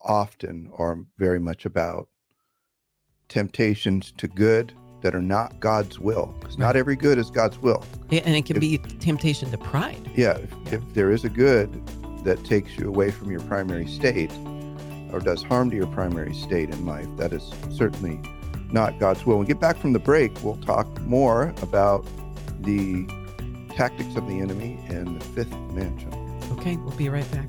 often 0.00 0.70
are 0.76 0.98
very 1.18 1.40
much 1.40 1.64
about 1.64 2.08
temptations 3.28 4.12
to 4.18 4.28
good 4.28 4.72
that 5.02 5.14
are 5.14 5.22
not 5.22 5.60
God's 5.60 5.98
will. 5.98 6.34
Because 6.40 6.58
not 6.58 6.74
every 6.76 6.96
good 6.96 7.18
is 7.18 7.30
God's 7.30 7.58
will. 7.58 7.84
yeah, 8.10 8.22
and 8.24 8.34
it 8.34 8.46
can 8.46 8.56
If- 8.56 8.60
be 8.60 8.78
temptation 8.78 9.50
to 9.50 9.58
pride. 9.58 10.10
Yeah, 10.14 10.38
if, 10.38 10.72
if 10.72 10.94
there 10.94 11.10
is 11.10 11.24
a 11.24 11.28
good 11.28 11.70
that 12.24 12.44
takes 12.44 12.76
you 12.76 12.88
away 12.88 13.10
from 13.10 13.30
your 13.30 13.40
primary 13.40 13.86
state 13.86 14.32
or 15.12 15.20
does 15.20 15.42
harm 15.42 15.70
to 15.70 15.76
your 15.76 15.86
primary 15.86 16.34
state 16.34 16.70
in 16.70 16.86
life, 16.86 17.06
that 17.18 17.32
is 17.32 17.52
certainly 17.70 18.20
not 18.72 18.98
God's 18.98 19.24
will. 19.24 19.36
When 19.36 19.46
we 19.46 19.46
get 19.46 19.60
back 19.60 19.76
from 19.76 19.92
the 19.92 19.98
break, 20.00 20.32
we'll 20.42 20.56
talk 20.56 21.00
more 21.02 21.54
about 21.62 22.04
the 22.62 23.06
tactics 23.76 24.16
of 24.16 24.26
the 24.26 24.40
enemy 24.40 24.80
and 24.88 25.20
the 25.20 25.24
fifth 25.26 25.52
mansion. 25.72 26.12
Okay, 26.52 26.76
we'll 26.76 26.96
be 26.96 27.08
right 27.08 27.30
back. 27.30 27.48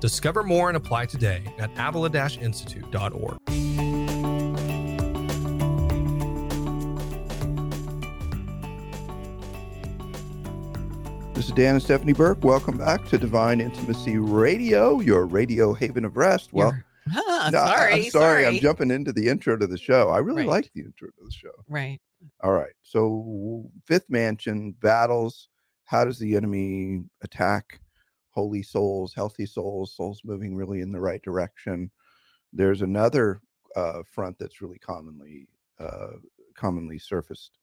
Discover 0.00 0.42
more 0.44 0.68
and 0.68 0.76
apply 0.76 1.06
today 1.06 1.42
at 1.58 1.70
avila 1.76 2.10
institute.org. 2.40 3.38
This 11.34 11.46
is 11.46 11.52
Dan 11.52 11.74
and 11.76 11.82
Stephanie 11.82 12.12
Burke. 12.12 12.44
Welcome 12.44 12.76
back 12.76 13.06
to 13.08 13.16
Divine 13.16 13.60
Intimacy 13.60 14.18
Radio, 14.18 15.00
your 15.00 15.24
radio 15.26 15.72
haven 15.72 16.04
of 16.04 16.16
rest. 16.16 16.52
Well, 16.52 16.68
You're- 16.72 16.84
Ah, 17.12 17.48
no, 17.50 17.58
sorry, 17.58 17.92
I'm 17.94 18.10
sorry, 18.10 18.46
I'm 18.46 18.54
jumping 18.56 18.90
into 18.90 19.12
the 19.12 19.26
intro 19.28 19.56
to 19.56 19.66
the 19.66 19.78
show. 19.78 20.10
I 20.10 20.18
really 20.18 20.42
Right. 20.42 20.48
like 20.64 20.70
the 20.74 20.82
intro 20.82 21.08
to 21.08 21.24
the 21.24 21.30
show. 21.32 21.50
Right. 21.66 21.98
All 22.42 22.52
right. 22.52 22.74
So, 22.82 23.70
fifth 23.86 24.08
mansion 24.10 24.72
battles. 24.80 25.48
How 25.86 26.04
does 26.04 26.18
the 26.18 26.36
enemy 26.36 27.02
attack 27.22 27.80
holy 28.30 28.62
souls, 28.62 29.14
healthy 29.14 29.46
souls, 29.46 29.94
souls 29.94 30.22
moving 30.24 30.54
really 30.56 30.80
in 30.80 30.92
the 30.92 31.00
right 31.00 31.22
direction? 31.22 31.90
There's 32.52 32.82
another 32.82 33.42
uh, 33.76 34.02
front 34.04 34.38
that's 34.38 34.60
really 34.60 34.78
commonly 34.78 35.48
uh, 35.78 36.18
commonly 36.54 36.98
surfaced. 36.98 37.58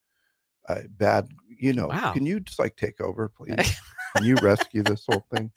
Uh, 0.70 0.82
bad, 0.98 1.30
you 1.48 1.74
know. 1.74 1.88
Wow. 1.88 2.14
Can 2.14 2.26
you 2.26 2.40
just 2.42 2.60
like 2.60 2.76
take 2.76 3.00
over, 3.02 3.30
please? 3.30 3.56
Can 4.16 4.26
you 4.26 4.38
rescue 4.38 4.84
this 4.84 5.06
whole 5.06 5.26
thing? 5.32 5.52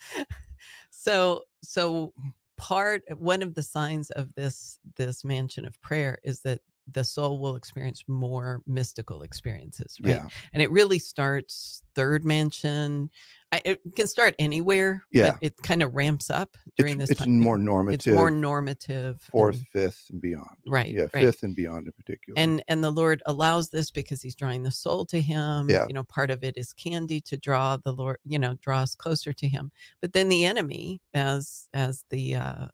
so 0.90 1.42
so 1.62 2.12
part 2.56 3.02
one 3.18 3.42
of 3.42 3.54
the 3.54 3.62
signs 3.62 4.10
of 4.12 4.34
this 4.34 4.78
this 4.96 5.24
mansion 5.24 5.64
of 5.64 5.80
prayer 5.80 6.18
is 6.24 6.40
that 6.42 6.60
the 6.92 7.04
soul 7.04 7.38
will 7.38 7.56
experience 7.56 8.04
more 8.08 8.62
mystical 8.66 9.22
experiences 9.22 9.96
right 10.02 10.16
Yeah. 10.16 10.28
and 10.52 10.62
it 10.62 10.70
really 10.70 10.98
starts 10.98 11.82
third 11.94 12.24
mansion 12.24 13.10
I, 13.52 13.60
it 13.64 13.80
can 13.96 14.06
start 14.06 14.36
anywhere. 14.38 15.02
Yeah. 15.10 15.32
but 15.32 15.38
it 15.42 15.56
kind 15.62 15.82
of 15.82 15.92
ramps 15.94 16.30
up 16.30 16.56
during 16.76 17.00
It's, 17.00 17.08
this 17.08 17.10
it's 17.10 17.20
time. 17.20 17.40
more 17.40 17.56
It's 17.56 17.64
normative. 17.64 18.14
more 18.14 18.30
normative. 18.30 19.20
fourth, 19.22 19.56
and- 19.56 19.66
fifth, 19.72 20.06
and 20.10 20.20
beyond. 20.20 20.56
right. 20.68 20.88
Yeah, 20.88 21.02
right. 21.12 21.24
fifth 21.24 21.42
and 21.42 21.56
beyond 21.56 21.86
in 21.86 21.92
particular. 21.92 22.38
and 22.38 22.62
and 22.68 22.82
the 22.84 22.90
lord 22.92 23.22
allows 23.26 23.68
this 23.70 23.90
because 23.90 24.22
he's 24.22 24.36
drawing 24.36 24.62
the 24.62 24.70
soul 24.70 25.04
to 25.06 25.20
him 25.20 25.68
Yeah. 25.68 25.84
you 25.88 25.94
know 25.94 26.04
part 26.04 26.30
of 26.30 26.44
it 26.44 26.56
is 26.56 26.72
candy 26.72 27.20
to 27.22 27.36
draw 27.36 27.76
the 27.76 27.92
lord 27.92 28.18
you 28.24 28.38
know 28.38 28.54
draw 28.62 28.78
us 28.82 28.94
closer 28.94 29.32
to 29.32 29.48
him 29.48 29.72
but 30.00 30.12
then 30.12 30.28
the 30.28 30.44
enemy 30.44 31.00
as 31.12 31.68
as 31.74 32.04
the 32.10 32.36
uh 32.36 32.66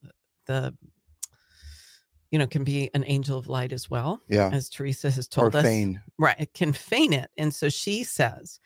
the 0.46 0.74
you 2.30 2.38
know 2.38 2.46
can 2.46 2.64
be 2.64 2.90
an 2.94 3.04
angel 3.06 3.38
of 3.38 3.48
light 3.48 3.72
as 3.72 3.88
well 3.90 4.20
yeah, 4.28 4.50
as 4.52 4.68
teresa 4.68 5.10
has 5.10 5.26
or 5.26 5.30
told 5.30 5.56
us 5.56 5.64
feign. 5.64 6.00
right 6.18 6.36
it 6.38 6.52
can 6.54 6.72
feign 6.72 7.12
it 7.12 7.30
and 7.38 7.54
so 7.54 7.68
she 7.68 8.04
says 8.04 8.60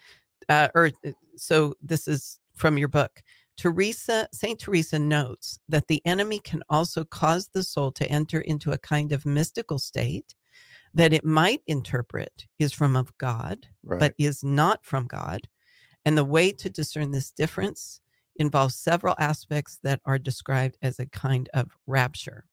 uh 0.50 0.68
or 0.74 0.90
uh, 1.06 1.10
so 1.36 1.74
this 1.82 2.06
is 2.06 2.38
from 2.54 2.76
your 2.76 2.88
book 2.88 3.22
teresa 3.56 4.28
saint 4.32 4.58
teresa 4.58 4.98
notes 4.98 5.58
that 5.68 5.86
the 5.88 6.02
enemy 6.04 6.38
can 6.40 6.62
also 6.68 7.04
cause 7.04 7.48
the 7.54 7.62
soul 7.62 7.90
to 7.92 8.06
enter 8.10 8.40
into 8.40 8.72
a 8.72 8.78
kind 8.78 9.12
of 9.12 9.24
mystical 9.24 9.78
state 9.78 10.34
that 10.92 11.12
it 11.12 11.24
might 11.24 11.62
interpret 11.66 12.46
is 12.58 12.72
from 12.72 12.96
of 12.96 13.16
god 13.18 13.66
Right. 13.82 14.00
but 14.00 14.14
is 14.18 14.44
not 14.44 14.84
from 14.84 15.06
god 15.06 15.48
and 16.04 16.18
the 16.18 16.24
way 16.24 16.52
to 16.52 16.68
discern 16.70 17.10
this 17.12 17.30
difference 17.30 18.00
involves 18.36 18.74
several 18.74 19.14
aspects 19.18 19.78
that 19.82 20.00
are 20.04 20.18
described 20.18 20.76
as 20.82 20.98
a 20.98 21.06
kind 21.06 21.48
of 21.54 21.76
rapture 21.86 22.44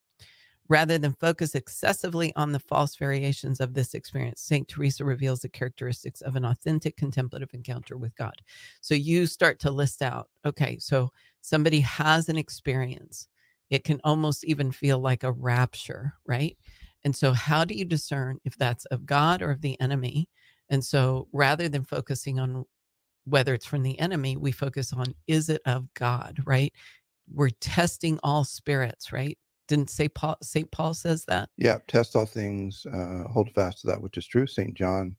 Rather 0.69 0.97
than 0.97 1.13
focus 1.13 1.55
excessively 1.55 2.33
on 2.35 2.51
the 2.51 2.59
false 2.59 2.95
variations 2.95 3.59
of 3.61 3.73
this 3.73 3.93
experience, 3.93 4.41
St. 4.41 4.67
Teresa 4.67 5.05
reveals 5.05 5.41
the 5.41 5.49
characteristics 5.49 6.21
of 6.21 6.35
an 6.35 6.45
authentic 6.45 6.97
contemplative 6.97 7.49
encounter 7.53 7.97
with 7.97 8.15
God. 8.15 8.35
So 8.81 8.93
you 8.95 9.27
start 9.27 9.59
to 9.59 9.71
list 9.71 10.01
out, 10.01 10.29
okay, 10.45 10.77
so 10.79 11.11
somebody 11.41 11.79
has 11.81 12.29
an 12.29 12.37
experience. 12.37 13.27
It 13.69 13.83
can 13.83 14.01
almost 14.03 14.43
even 14.45 14.71
feel 14.71 14.99
like 14.99 15.23
a 15.23 15.31
rapture, 15.31 16.13
right? 16.25 16.57
And 17.03 17.15
so, 17.15 17.33
how 17.33 17.63
do 17.65 17.73
you 17.73 17.85
discern 17.85 18.39
if 18.45 18.57
that's 18.57 18.85
of 18.85 19.05
God 19.05 19.41
or 19.41 19.51
of 19.51 19.61
the 19.61 19.79
enemy? 19.79 20.29
And 20.69 20.83
so, 20.83 21.27
rather 21.31 21.69
than 21.69 21.83
focusing 21.85 22.39
on 22.39 22.65
whether 23.25 23.53
it's 23.53 23.65
from 23.65 23.83
the 23.83 23.99
enemy, 23.99 24.37
we 24.37 24.51
focus 24.51 24.93
on 24.93 25.13
is 25.27 25.49
it 25.49 25.61
of 25.65 25.93
God, 25.93 26.39
right? 26.45 26.73
We're 27.33 27.49
testing 27.61 28.19
all 28.23 28.43
spirits, 28.45 29.11
right? 29.13 29.37
Didn't 29.67 29.89
say 29.89 30.07
Paul 30.09 30.37
St. 30.41 30.69
Paul 30.71 30.93
says 30.93 31.25
that? 31.25 31.49
Yeah, 31.57 31.77
test 31.87 32.15
all 32.15 32.25
things, 32.25 32.85
uh, 32.93 33.23
hold 33.29 33.51
fast 33.53 33.81
to 33.81 33.87
that 33.87 34.01
which 34.01 34.17
is 34.17 34.25
true. 34.27 34.47
St. 34.47 34.73
John, 34.73 35.15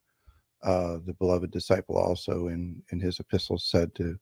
uh, 0.62 0.98
the 1.04 1.14
beloved 1.14 1.50
disciple, 1.50 1.96
also 1.98 2.48
in 2.48 2.82
in 2.90 3.00
his 3.00 3.20
epistles 3.20 3.68
said 3.70 3.94
to 3.96 4.18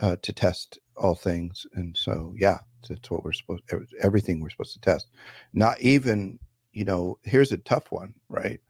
uh, 0.00 0.16
to 0.22 0.32
test 0.32 0.78
all 0.96 1.14
things, 1.14 1.66
and 1.74 1.96
so 1.96 2.34
yeah, 2.36 2.58
that's 2.88 3.10
what 3.10 3.24
we're 3.24 3.32
supposed. 3.32 3.64
Everything 4.02 4.40
we're 4.40 4.50
supposed 4.50 4.74
to 4.74 4.80
test, 4.80 5.08
not 5.52 5.80
even 5.80 6.38
you 6.72 6.84
know. 6.84 7.18
Here's 7.22 7.52
a 7.52 7.58
tough 7.58 7.90
one, 7.90 8.14
right? 8.28 8.60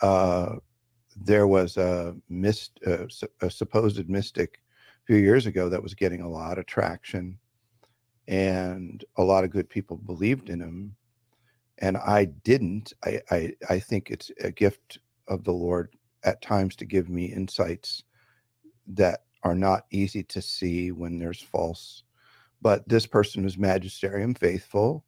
Uh, 0.00 0.56
there 1.16 1.46
was 1.46 1.76
a 1.76 2.14
mist, 2.28 2.78
uh, 2.86 3.08
su- 3.08 3.28
a 3.40 3.50
supposed 3.50 4.08
mystic 4.08 4.58
a 5.02 5.06
few 5.06 5.16
years 5.16 5.46
ago 5.46 5.68
that 5.68 5.82
was 5.82 5.94
getting 5.94 6.20
a 6.20 6.28
lot 6.28 6.58
of 6.58 6.66
traction, 6.66 7.38
and 8.28 9.04
a 9.16 9.22
lot 9.22 9.44
of 9.44 9.50
good 9.50 9.68
people 9.68 9.96
believed 9.96 10.50
in 10.50 10.60
him 10.60 10.96
and 11.78 11.96
I 11.96 12.26
didn't. 12.26 12.92
I, 13.04 13.20
I 13.30 13.52
I 13.68 13.78
think 13.78 14.10
it's 14.10 14.30
a 14.40 14.50
gift 14.50 14.98
of 15.28 15.44
the 15.44 15.52
Lord 15.52 15.94
at 16.24 16.42
times 16.42 16.76
to 16.76 16.84
give 16.84 17.08
me 17.08 17.26
insights 17.26 18.02
that 18.88 19.24
are 19.42 19.54
not 19.54 19.84
easy 19.90 20.22
to 20.24 20.40
see 20.40 20.90
when 20.92 21.18
there's 21.18 21.42
false. 21.42 22.02
But 22.62 22.88
this 22.88 23.06
person 23.06 23.44
was 23.44 23.58
magisterium 23.58 24.34
faithful, 24.34 25.04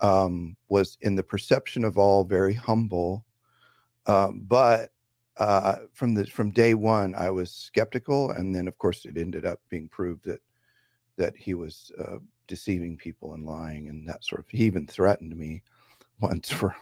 um, 0.00 0.56
was 0.68 0.98
in 1.02 1.14
the 1.14 1.22
perception 1.22 1.84
of 1.84 1.96
all 1.96 2.24
very 2.24 2.54
humble, 2.54 3.24
um, 4.06 4.42
but 4.46 4.90
uh, 5.36 5.76
from 5.92 6.14
the 6.14 6.26
from 6.26 6.50
day 6.50 6.74
one 6.74 7.14
I 7.14 7.30
was 7.30 7.52
skeptical, 7.52 8.30
and 8.32 8.54
then 8.54 8.66
of 8.68 8.76
course 8.78 9.04
it 9.04 9.16
ended 9.16 9.46
up 9.46 9.60
being 9.68 9.88
proved 9.88 10.24
that 10.24 10.40
that 11.16 11.36
he 11.36 11.54
was 11.54 11.92
uh, 11.98 12.18
deceiving 12.46 12.96
people 12.96 13.34
and 13.34 13.44
lying 13.44 13.88
and 13.88 14.08
that 14.08 14.24
sort 14.24 14.40
of. 14.40 14.46
He 14.48 14.64
even 14.64 14.86
threatened 14.86 15.36
me 15.36 15.62
once 16.20 16.50
for 16.50 16.74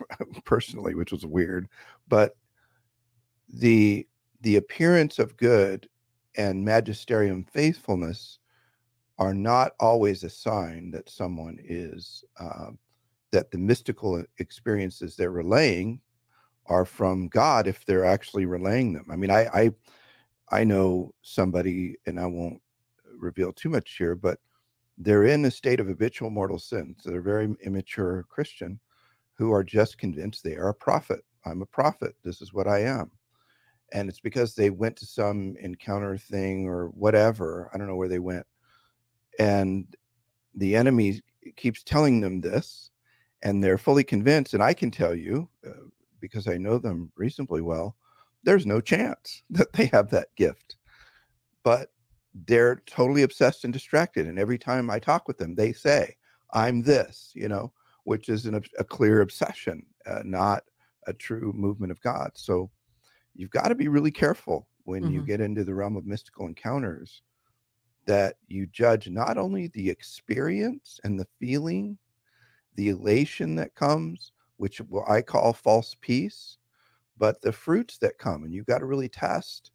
personally, 0.45 0.95
which 0.95 1.13
was 1.13 1.27
weird. 1.27 1.69
But 2.09 2.37
the 3.49 4.07
the 4.41 4.57
appearance 4.57 5.19
of 5.19 5.37
good 5.37 5.89
and 6.37 6.65
magisterium 6.65 7.45
faithfulness 7.45 8.39
are 9.19 9.35
not 9.35 9.73
always 9.79 10.25
a 10.25 10.31
sign 10.31 10.91
that 10.91 11.09
someone 11.09 11.59
is 11.63 12.25
uh, 12.41 12.71
that 13.31 13.51
the 13.51 13.59
mystical 13.59 14.25
experiences 14.39 15.17
they're 15.17 15.31
relaying 15.31 16.01
are 16.67 16.85
from 16.85 17.29
God 17.29 17.67
if 17.67 17.85
they're 17.85 18.05
actually 18.05 18.47
relaying 18.47 18.93
them. 18.93 19.07
I 19.11 19.17
mean, 19.17 19.31
I 19.31 19.47
I, 19.47 19.71
I 20.51 20.65
know 20.65 21.15
somebody, 21.23 21.97
and 22.07 22.19
I 22.19 22.27
won't 22.27 22.61
reveal 23.19 23.53
too 23.53 23.69
much 23.69 23.97
here, 23.97 24.15
but 24.15 24.39
they're 24.99 25.25
in 25.25 25.45
a 25.45 25.51
state 25.51 25.81
of 25.81 25.87
habitual 25.87 26.31
mortal 26.31 26.59
sin. 26.59 26.95
So 26.99 27.11
they're 27.11 27.23
very 27.23 27.55
immature 27.65 28.25
Christian 28.29 28.79
who 29.35 29.53
are 29.53 29.65
just 29.65 29.99
convinced 29.99 30.45
they 30.45 30.57
are 30.57 30.69
a 30.69 30.75
prophet. 30.75 31.21
I'm 31.45 31.63
a 31.63 31.67
prophet. 31.67 32.15
This 32.23 32.41
is 32.41 32.53
what 32.53 32.69
I 32.69 32.81
am. 32.83 33.11
And 33.93 34.09
it's 34.09 34.21
because 34.21 34.55
they 34.55 34.71
went 34.71 34.97
to 34.97 35.07
some 35.07 35.57
encounter 35.61 36.17
thing 36.17 36.67
or 36.67 36.89
whatever. 36.89 37.71
I 37.75 37.79
don't 37.79 37.89
know 37.89 37.97
where 37.97 38.09
they 38.09 38.19
went. 38.19 38.47
And 39.39 39.87
the 40.55 40.77
enemy 40.77 41.21
keeps 41.57 41.83
telling 41.83 42.21
them 42.21 42.41
this, 42.41 42.91
and 43.43 43.63
they're 43.63 43.79
fully 43.79 44.05
convinced. 44.05 44.55
And 44.55 44.63
I 44.63 44.75
can 44.75 44.91
tell 44.91 45.15
you, 45.15 45.49
uh, 45.67 45.89
because 46.21 46.47
I 46.47 46.57
know 46.57 46.79
them 46.79 47.11
reasonably 47.17 47.63
well, 47.63 47.97
there's 48.45 48.67
no 48.67 48.81
chance 48.81 49.43
that 49.51 49.73
they 49.73 49.87
have 49.87 50.11
that 50.11 50.29
gift. 50.37 50.77
But 51.65 51.92
they're 52.35 52.77
totally 52.87 53.23
obsessed 53.23 53.65
and 53.65 53.73
distracted. 53.73 54.27
And 54.27 54.39
every 54.39 54.59
time 54.59 54.91
I 54.91 54.99
talk 54.99 55.29
with 55.29 55.39
them, 55.39 55.55
they 55.55 55.73
say, 55.73 56.17
I'm 56.53 56.83
this, 56.83 57.33
you 57.35 57.49
know, 57.49 57.73
which 58.05 58.29
is 58.29 58.47
an, 58.47 58.63
a 58.79 58.85
clear 58.85 59.21
obsession, 59.21 59.87
uh, 60.07 60.23
not 60.25 60.65
a 61.07 61.13
true 61.13 61.53
movement 61.53 61.93
of 61.93 62.01
God. 62.01 62.33
So 62.37 62.71
you've 63.35 63.51
got 63.51 63.69
to 63.69 63.75
be 63.75 63.89
really 63.89 64.13
careful 64.13 64.69
when 64.85 65.09
you 65.09 65.23
Mhm. 65.23 65.25
get 65.25 65.41
into 65.41 65.65
the 65.65 65.75
realm 65.75 65.97
of 65.97 66.07
mystical 66.07 66.47
encounters 66.47 67.23
that 68.07 68.37
you 68.47 68.67
judge 68.67 69.09
not 69.09 69.39
only 69.39 69.69
the 69.69 69.89
experience 69.91 71.01
and 71.05 71.19
the 71.19 71.27
feeling, 71.39 71.99
the 72.75 72.89
elation 72.91 73.57
that 73.57 73.75
comes, 73.75 74.33
which 74.57 74.81
I 75.09 75.23
call 75.23 75.53
false 75.53 75.97
peace, 76.01 76.59
but 77.17 77.43
the 77.43 77.53
fruits 77.53 77.99
that 77.99 78.19
come. 78.19 78.45
And 78.45 78.55
you've 78.55 78.67
got 78.67 78.79
to 78.81 78.87
really 78.87 79.09
test 79.11 79.73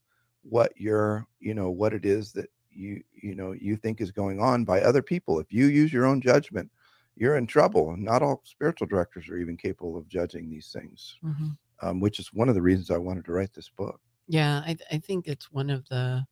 what 0.50 0.76
your, 0.80 1.28
you 1.40 1.54
know, 1.54 1.70
what 1.70 1.94
it 1.94 2.06
is 2.06 2.34
that 2.34 2.50
you, 2.72 3.04
you 3.14 3.36
know, 3.36 3.52
you 3.54 3.76
think 3.76 4.02
is 4.02 4.12
going 4.12 4.40
on 4.40 4.66
by 4.66 4.82
other 4.82 5.02
people. 5.02 5.40
If 5.40 5.52
you 5.52 5.68
use 5.68 5.92
your 5.94 6.06
own 6.06 6.22
judgment, 6.22 6.72
you're 7.16 7.38
in 7.38 7.48
trouble. 7.48 7.92
And 7.92 8.04
not 8.04 8.22
all 8.24 8.42
spiritual 8.46 8.88
directors 8.88 9.30
are 9.30 9.38
even 9.38 9.58
capable 9.58 9.98
of 9.98 10.08
judging 10.08 10.50
these 10.50 10.72
things, 10.72 11.20
Mhm. 11.22 11.58
um, 11.82 12.00
which 12.02 12.20
is 12.20 12.34
one 12.34 12.50
of 12.50 12.56
the 12.56 12.62
reasons 12.64 12.92
I 12.92 12.98
wanted 12.98 13.26
to 13.26 13.34
write 13.34 13.54
this 13.54 13.70
book. 13.70 14.02
Yeah, 14.28 14.62
I, 14.66 14.78
I 14.92 14.98
think 15.00 15.28
it's 15.28 15.52
one 15.52 15.70
of 15.70 15.88
the 15.90 16.26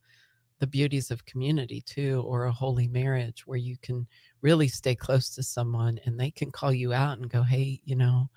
the 0.60 0.66
beauties 0.68 1.10
of 1.10 1.24
community 1.26 1.82
too, 1.82 2.22
or 2.26 2.44
a 2.44 2.52
holy 2.52 2.88
marriage, 2.88 3.46
where 3.46 3.58
you 3.58 3.78
can 3.78 4.08
really 4.42 4.68
stay 4.68 4.94
close 4.96 5.30
to 5.30 5.42
someone 5.42 5.98
and 6.06 6.18
they 6.20 6.30
can 6.30 6.50
call 6.52 6.72
you 6.72 6.92
out 6.94 7.18
and 7.18 7.30
go, 7.30 7.42
"Hey, 7.44 7.80
you 7.84 7.96
know, 7.96 8.30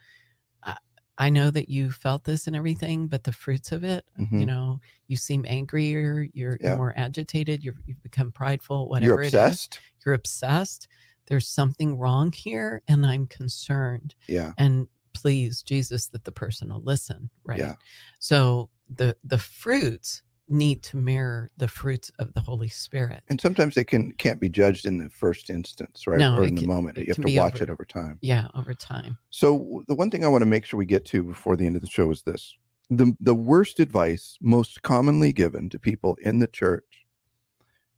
I, 1.19 1.29
know 1.29 1.51
that 1.51 1.69
you 1.69 1.91
felt 1.91 2.23
this 2.23 2.47
and 2.47 2.55
everything, 2.55 3.07
but 3.07 3.23
the 3.23 3.31
fruits 3.33 3.71
of 3.71 3.83
it, 3.83 4.05
you 4.17 4.25
Mhm. 4.27 4.45
know, 4.47 4.81
you 5.07 5.17
seem 5.17 5.45
angrier, 5.47 6.27
you're, 6.33 6.57
Yeah. 6.61 6.69
you're 6.69 6.77
more 6.77 6.93
agitated, 6.97 7.63
you're, 7.63 7.75
you've 7.85 8.01
become 8.03 8.31
prideful, 8.31 8.87
whatever 8.89 9.05
You're 9.05 9.15
whatever 9.17 9.21
it 9.23 9.27
is. 9.27 9.65
obsessed. 9.65 9.79
You're 10.05 10.15
obsessed. 10.15 10.87
There's 11.27 11.47
something 11.47 11.97
wrong 11.97 12.31
here, 12.31 12.81
and 12.87 13.05
I'm 13.05 13.27
concerned." 13.27 14.15
Yeah. 14.27 14.53
and 14.57 14.87
please 15.13 15.61
jesus 15.63 16.07
that 16.07 16.23
the 16.23 16.31
person 16.31 16.69
will 16.71 16.83
listen 16.83 17.29
right 17.43 17.59
Yeah. 17.59 17.75
so 18.19 18.69
the 18.95 19.17
the 19.23 19.37
fruits 19.39 20.21
need 20.49 20.81
to 20.83 20.97
mirror 20.97 21.51
the 21.57 21.67
fruits 21.67 22.11
of 22.19 22.33
the 22.33 22.39
holy 22.41 22.67
spirit 22.69 23.21
And 23.29 23.39
sometimes 23.39 23.75
they 23.75 23.83
can 23.83 24.11
can't 24.13 24.39
be 24.39 24.49
judged 24.49 24.85
in 24.85 24.97
the 24.97 25.09
first 25.09 25.49
instance, 25.49 26.07
right? 26.07 26.19
No, 26.19 26.37
or 26.37 26.43
in 26.43 26.55
the 26.55 26.65
moment. 26.65 26.97
You 26.97 27.05
have 27.07 27.17
to 27.25 27.37
watch 27.37 27.55
over- 27.55 27.63
it 27.65 27.69
over 27.69 27.85
time. 27.85 28.17
yeah 28.21 28.47
over 28.55 28.73
time 28.73 29.17
So 29.29 29.83
the 29.87 29.95
one 29.95 30.09
thing 30.09 30.25
I 30.25 30.27
want 30.27 30.41
to 30.41 30.45
make 30.47 30.65
sure 30.65 30.77
we 30.77 30.85
get 30.85 31.05
to 31.05 31.23
before 31.23 31.55
the 31.55 31.65
end 31.65 31.75
of 31.75 31.81
the 31.81 31.87
show 31.89 32.09
is 32.11 32.21
this. 32.23 32.55
The 32.89 33.15
the 33.19 33.35
worst 33.35 33.79
advice 33.79 34.37
most 34.41 34.81
commonly 34.81 35.31
given 35.31 35.69
to 35.69 35.77
people 35.79 36.17
in 36.23 36.39
the 36.39 36.47
church, 36.47 37.05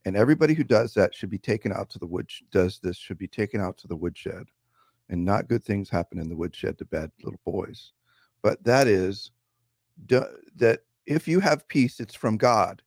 and 0.04 0.16
everybody 0.16 0.52
who 0.52 0.64
does 0.64 0.92
that 0.94 1.14
should 1.14 1.30
be 1.30 1.38
taken 1.38 1.72
out 1.72 1.88
to 1.90 1.98
the 1.98 2.06
wood 2.06 2.28
does 2.50 2.78
this 2.82 2.98
should 2.98 3.18
be 3.18 3.28
taken 3.28 3.60
out 3.60 3.78
to 3.78 3.88
the 3.88 3.96
woodshed. 3.96 4.44
And 5.08 5.24
not 5.24 5.48
good 5.48 5.64
things 5.64 5.88
happen 5.90 6.18
in 6.18 6.28
the 6.28 6.36
woodshed 6.36 6.76
to 6.78 6.84
bad 6.84 7.10
little 7.22 7.40
boys. 7.44 7.92
But 8.42 8.62
that 8.64 8.86
is 8.86 9.30
do, 10.06 10.24
that 10.56 10.80
if 11.06 11.26
you 11.28 11.40
have 11.40 11.66
peace, 11.68 12.00
it's 12.00 12.14
from 12.14 12.36
God. 12.36 12.82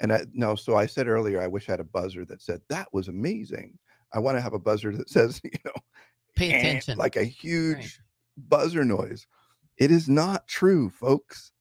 And 0.00 0.12
I, 0.12 0.22
no, 0.32 0.54
so 0.54 0.76
I 0.76 0.86
said 0.86 1.08
earlier, 1.08 1.40
I 1.40 1.48
wish 1.48 1.68
I 1.68 1.72
had 1.72 1.80
a 1.80 1.84
buzzer 1.84 2.24
that 2.26 2.40
said 2.40 2.60
that 2.68 2.88
was 2.92 3.08
amazing. 3.08 3.78
I 4.12 4.20
want 4.20 4.36
to 4.38 4.42
have 4.42 4.54
a 4.54 4.58
buzzer 4.58 4.96
that 4.96 5.08
says, 5.16 5.40
you 5.42 5.50
know, 5.64 5.72
Pay 6.36 6.52
"Eh," 6.52 6.58
attention. 6.58 6.98
like 6.98 7.16
a 7.16 7.24
huge 7.24 8.00
buzzer 8.36 8.84
noise. 8.84 9.26
It 9.76 9.90
is 9.90 10.08
not 10.08 10.46
true, 10.46 10.88
folks, 10.90 11.52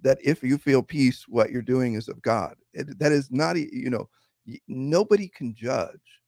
that 0.00 0.18
if 0.22 0.42
you 0.42 0.58
feel 0.58 0.82
peace, 0.82 1.26
what 1.28 1.50
you're 1.50 1.62
doing 1.62 1.94
is 1.94 2.08
of 2.08 2.20
God. 2.22 2.56
It, 2.72 2.98
that 2.98 3.12
is 3.12 3.30
not, 3.30 3.56
you 3.56 3.90
know, 3.90 4.08
nobody 4.68 5.28
can 5.28 5.54
judge 5.54 6.20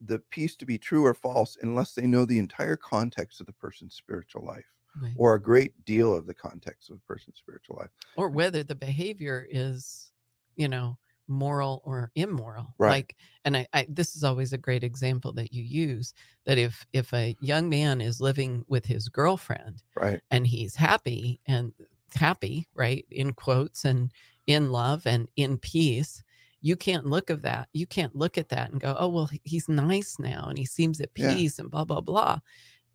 the 0.00 0.18
peace 0.30 0.56
to 0.56 0.66
be 0.66 0.78
true 0.78 1.04
or 1.04 1.14
false 1.14 1.58
unless 1.62 1.92
they 1.92 2.06
know 2.06 2.24
the 2.24 2.38
entire 2.38 2.76
context 2.76 3.40
of 3.40 3.46
the 3.46 3.52
person's 3.52 3.94
spiritual 3.94 4.44
life 4.44 4.64
Right. 4.96 5.12
or 5.16 5.34
a 5.34 5.40
great 5.42 5.84
deal 5.84 6.14
of 6.14 6.26
the 6.26 6.34
context 6.34 6.90
of 6.90 6.96
a 6.96 7.00
person's 7.00 7.38
spiritual 7.38 7.76
life. 7.76 7.90
or 8.16 8.28
whether 8.30 8.62
the 8.62 8.74
behavior 8.74 9.46
is 9.50 10.12
you 10.56 10.68
know 10.68 10.98
moral 11.28 11.80
or 11.84 12.10
immoral 12.16 12.74
Right. 12.78 12.90
like 12.90 13.16
and 13.44 13.56
I, 13.56 13.66
I 13.72 13.86
this 13.88 14.16
is 14.16 14.24
always 14.24 14.52
a 14.52 14.58
great 14.58 14.82
example 14.82 15.32
that 15.34 15.52
you 15.52 15.62
use 15.62 16.12
that 16.44 16.58
if 16.58 16.84
if 16.92 17.12
a 17.14 17.36
young 17.40 17.68
man 17.68 18.00
is 18.00 18.20
living 18.20 18.64
with 18.68 18.84
his 18.84 19.08
girlfriend 19.08 19.82
Right. 19.94 20.20
and 20.32 20.44
he's 20.46 20.74
happy 20.74 21.40
and 21.46 21.72
happy 22.14 22.66
right 22.74 23.06
in 23.10 23.32
quotes 23.32 23.84
and 23.84 24.10
in 24.48 24.72
love 24.72 25.06
and 25.06 25.28
in 25.36 25.56
peace 25.58 26.24
you 26.62 26.74
can't 26.76 27.06
look 27.06 27.30
of 27.30 27.42
that 27.42 27.68
you 27.72 27.86
can't 27.86 28.16
look 28.16 28.36
at 28.36 28.48
that 28.48 28.72
and 28.72 28.80
go 28.80 28.96
oh 28.98 29.08
well 29.08 29.30
he's 29.44 29.68
nice 29.68 30.18
now 30.18 30.46
and 30.48 30.58
he 30.58 30.64
seems 30.66 31.00
at 31.00 31.10
Yeah. 31.14 31.28
peace 31.36 31.58
and 31.60 31.70
blah 31.70 31.84
blah 31.84 32.00
blah 32.00 32.40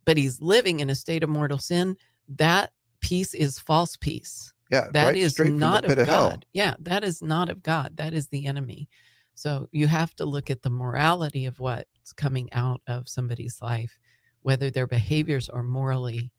but 0.05 0.17
he's 0.17 0.41
living 0.41 0.79
in 0.79 0.89
a 0.89 0.95
state 0.95 1.23
of 1.23 1.29
mortal 1.29 1.57
sin 1.57 1.97
that 2.37 2.71
peace 3.01 3.33
is 3.33 3.59
false 3.59 3.95
peace 3.97 4.51
Yeah. 4.71 4.87
that 4.93 5.07
right 5.07 5.17
is 5.17 5.33
straight 5.33 5.47
from 5.49 5.59
the 5.59 5.65
not 5.65 5.85
of 5.85 5.95
God. 5.97 6.07
hell. 6.07 6.39
Yeah, 6.53 6.75
that 6.79 7.03
is 7.03 7.21
not 7.21 7.49
of 7.49 7.61
God. 7.61 7.97
That 7.97 8.13
is 8.13 8.27
the 8.27 8.45
enemy. 8.47 8.89
So 9.35 9.67
you 9.71 9.87
have 9.87 10.15
to 10.15 10.25
look 10.25 10.49
at 10.49 10.61
the 10.61 10.69
morality 10.69 11.45
of 11.45 11.59
what's 11.59 12.13
coming 12.15 12.51
out 12.53 12.81
of 12.87 13.09
somebody's 13.09 13.61
life, 13.61 13.97
whether 14.43 14.71
their 14.71 14.87
behaviors 14.87 15.49
are 15.49 15.61
morally 15.63 16.31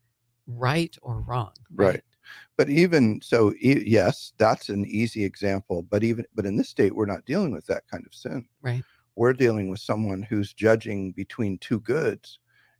right 0.47 0.95
or 1.01 1.21
wrong. 1.21 1.53
Right. 1.75 2.01
But 2.57 2.69
even 2.69 3.21
so, 3.21 3.53
e- 3.61 3.83
yes, 3.85 4.33
that's 4.37 4.69
an 4.69 4.85
easy 4.85 5.23
example. 5.23 5.83
But 5.83 6.03
even 6.03 6.25
but 6.35 6.45
in 6.45 6.57
this 6.57 6.69
state, 6.69 6.93
we're 6.95 7.05
not 7.05 7.25
dealing 7.25 7.51
with 7.53 7.65
that 7.67 7.83
kind 7.89 8.03
of 8.05 8.13
sin. 8.13 8.47
Right. 8.61 8.83
We're 9.15 9.33
dealing 9.33 9.69
with 9.69 9.79
someone 9.79 10.21
who's 10.23 10.53
judging 10.53 11.11
between 11.11 11.57
two 11.59 11.79
goods, 11.81 12.39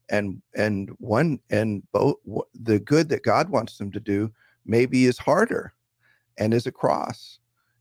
and 0.09 0.41
and 0.55 0.89
one 0.99 1.39
and 1.49 1.83
both 1.91 2.15
the 2.53 2.79
good 2.79 3.09
that 3.09 3.23
God 3.23 3.49
wants 3.49 3.77
them 3.77 3.91
to 3.91 3.99
do 3.99 4.31
maybe 4.65 5.05
is 5.05 5.17
harder, 5.17 5.73
and 6.37 6.53
is 6.53 6.67
a 6.67 6.71
cross, 6.71 7.39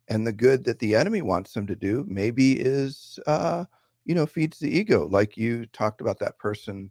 and 0.08 0.26
the 0.26 0.32
good 0.32 0.64
that 0.64 0.78
the 0.78 0.94
enemy 0.94 1.22
wants 1.22 1.52
them 1.52 1.66
to 1.66 1.76
do 1.76 2.04
maybe 2.08 2.52
is 2.52 3.18
uh, 3.26 3.64
you 4.04 4.14
know 4.14 4.26
feeds 4.26 4.58
the 4.58 4.70
ego. 4.70 5.06
Like 5.08 5.36
you 5.36 5.66
talked 5.66 6.00
about 6.00 6.18
that 6.20 6.38
person 6.38 6.90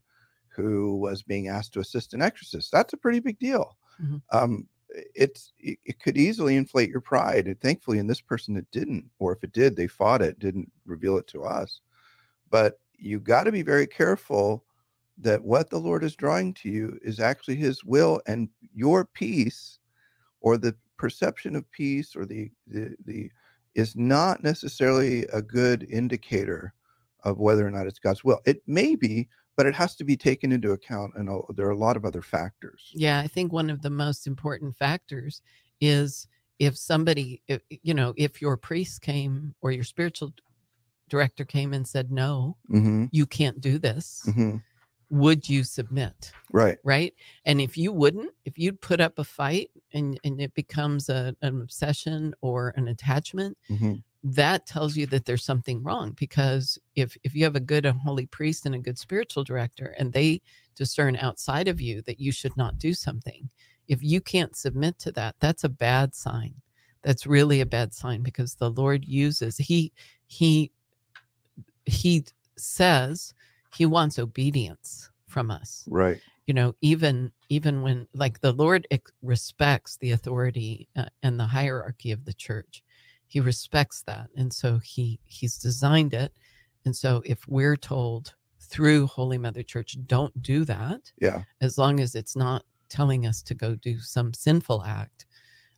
who 0.50 0.98
was 0.98 1.22
being 1.22 1.50
asked 1.50 1.74
to 1.74 1.82
assist 1.82 2.14
an 2.14 2.22
exorcist. 2.22 2.72
That's 2.72 2.94
a 2.94 2.98
pretty 2.98 3.20
big 3.20 3.40
deal 3.40 3.78
um, 4.32 4.68
it's 5.14 5.52
it, 5.60 5.80
it 5.86 6.00
could 6.00 6.18
easily 6.18 6.56
inflate 6.56 6.90
your 6.90 7.02
pride. 7.02 7.48
And 7.48 7.60
thankfully, 7.60 8.00
in 8.00 8.08
this 8.08 8.22
person, 8.22 8.56
it 8.56 8.68
didn't. 8.72 9.06
Or 9.20 9.34
if 9.34 9.44
it 9.44 9.54
did, 9.54 9.76
they 9.76 9.88
fought 9.88 10.22
it, 10.22 10.40
didn't 10.40 10.72
reveal 10.86 11.18
it 11.18 11.28
to 11.28 11.44
us. 11.44 11.82
But 12.50 12.80
you 12.98 13.20
got 13.20 13.44
to 13.44 13.52
be 13.52 13.62
very 13.62 13.88
careful 13.88 14.64
that 15.18 15.44
what 15.44 15.70
the 15.70 15.80
Lord 15.80 16.04
is 16.04 16.16
drawing 16.16 16.54
to 16.56 16.70
you 16.70 17.00
is 17.02 17.20
actually 17.20 17.56
His 17.56 17.84
will 17.84 18.22
and 18.26 18.50
your 18.74 19.06
peace, 19.06 19.80
or 20.42 20.58
the 20.58 20.76
perception 20.98 21.56
of 21.56 21.70
peace, 21.72 22.16
or 22.16 22.26
the 22.26 22.52
the, 22.68 22.96
the 23.06 23.32
is 23.76 23.96
not 23.96 24.44
necessarily 24.44 25.24
a 25.34 25.42
good 25.42 25.84
indicator 25.90 26.74
of 27.24 27.40
whether 27.40 27.68
or 27.68 27.72
not 27.72 27.88
it's 27.88 28.00
God's 28.00 28.24
will. 28.24 28.40
It 28.46 28.62
may 28.68 28.96
be, 28.96 29.28
but 29.58 29.66
it 29.66 29.76
has 29.76 29.96
to 29.98 30.04
be 30.04 30.16
taken 30.16 30.52
into 30.52 30.72
account, 30.72 31.14
and 31.16 31.30
there 31.56 31.68
are 31.68 31.72
a 31.72 31.78
lot 31.78 31.98
of 31.98 32.06
other 32.06 32.22
factors. 32.22 32.92
Yeah, 32.94 33.20
I 33.20 33.28
think 33.28 33.52
one 33.52 33.70
of 33.70 33.82
the 33.82 33.90
most 33.90 34.28
important 34.28 34.78
factors 34.78 35.42
is 35.82 36.28
if 36.60 36.78
somebody, 36.78 37.42
if, 37.48 37.62
you 37.70 37.94
know, 37.94 38.14
if 38.16 38.42
your 38.42 38.58
priest 38.58 39.02
came 39.02 39.56
or 39.62 39.72
your 39.72 39.84
spiritual 39.84 40.34
director 41.10 41.44
came 41.44 41.74
and 41.74 41.88
said, 41.88 42.12
no, 42.12 42.58
hmm 42.68 43.06
you 43.12 43.26
can't 43.26 43.60
do 43.62 43.78
this, 43.78 44.24
hmm 44.34 44.58
would 45.10 45.48
you 45.48 45.64
submit? 45.64 46.32
Right. 46.52 46.78
right 46.84 47.14
and 47.46 47.60
if 47.60 47.78
you 47.78 47.92
wouldn't 47.92 48.32
if 48.46 48.58
you'd 48.58 48.80
put 48.80 49.02
up 49.02 49.20
a 49.20 49.24
fight 49.26 49.72
and 49.94 50.18
and 50.24 50.40
it 50.40 50.54
becomes 50.54 51.10
a, 51.10 51.36
an 51.42 51.62
obsession 51.62 52.34
or 52.42 52.74
an 52.78 52.88
attachment 52.88 53.58
hmm 53.68 53.96
that 54.28 54.66
tells 54.66 54.98
you 54.98 55.06
that 55.06 55.26
there's 55.26 55.46
something 55.46 55.84
wrong 55.84 56.12
because 56.18 56.80
if 56.96 57.16
if 57.24 57.36
you 57.36 57.44
have 57.44 57.56
a 57.56 57.60
good 57.60 57.86
and 57.86 58.00
holy 58.00 58.26
priest 58.26 58.66
and 58.66 58.74
a 58.74 58.80
good 58.80 58.98
spiritual 58.98 59.44
director 59.44 59.94
and 60.00 60.14
they 60.14 60.42
discern 60.76 61.16
outside 61.18 61.68
of 61.68 61.80
you 61.80 62.02
that 62.02 62.20
you 62.20 62.32
should 62.32 62.58
not 62.58 62.80
do 62.80 62.92
something 62.92 63.48
if 63.88 64.02
you 64.02 64.20
can't 64.20 64.56
submit 64.56 64.98
to 64.98 65.12
that 65.12 65.36
that's 65.40 65.64
a 65.64 65.70
bad 65.70 66.16
sign 66.16 66.56
that's 67.04 67.28
really 67.28 67.62
a 67.62 67.68
bad 67.68 67.94
sign 67.94 68.24
because 68.24 68.56
the 68.56 68.72
lord 68.72 69.06
uses 69.06 69.58
he 69.58 69.92
he 70.26 70.72
he 71.86 72.26
says 72.58 73.36
he 73.78 73.86
wants 73.86 74.20
obedience 74.20 75.10
from 75.28 75.52
us 75.52 75.84
Right. 75.88 76.20
you 76.48 76.54
know 76.54 76.76
even 76.82 77.32
even 77.50 77.82
when 77.82 78.08
like 78.14 78.40
the 78.42 78.54
lord 78.54 78.88
respects 79.22 79.98
the 79.98 80.12
authority 80.12 80.88
uh, 80.96 81.06
and 81.24 81.40
the 81.40 81.46
hierarchy 81.46 82.12
of 82.12 82.26
the 82.26 82.34
church 82.34 82.84
he 83.28 83.40
respects 83.40 84.04
that 84.08 84.28
and 84.38 84.54
so 84.54 84.78
he 84.78 85.20
he's 85.26 85.58
designed 85.58 86.14
it 86.14 86.32
and 86.86 86.96
so 86.96 87.22
if 87.26 87.48
we're 87.48 87.76
told 87.78 88.34
through 88.60 89.08
holy 89.08 89.38
mother 89.38 89.64
church 89.64 89.98
don't 90.08 90.42
do 90.42 90.64
that 90.66 91.12
Yeah. 91.20 91.44
as 91.62 91.78
long 91.78 92.00
as 92.00 92.16
it's 92.16 92.36
not 92.36 92.64
telling 92.90 93.26
us 93.26 93.42
to 93.44 93.54
go 93.54 93.76
do 93.76 94.00
some 94.00 94.34
sinful 94.34 94.84
act 94.84 95.26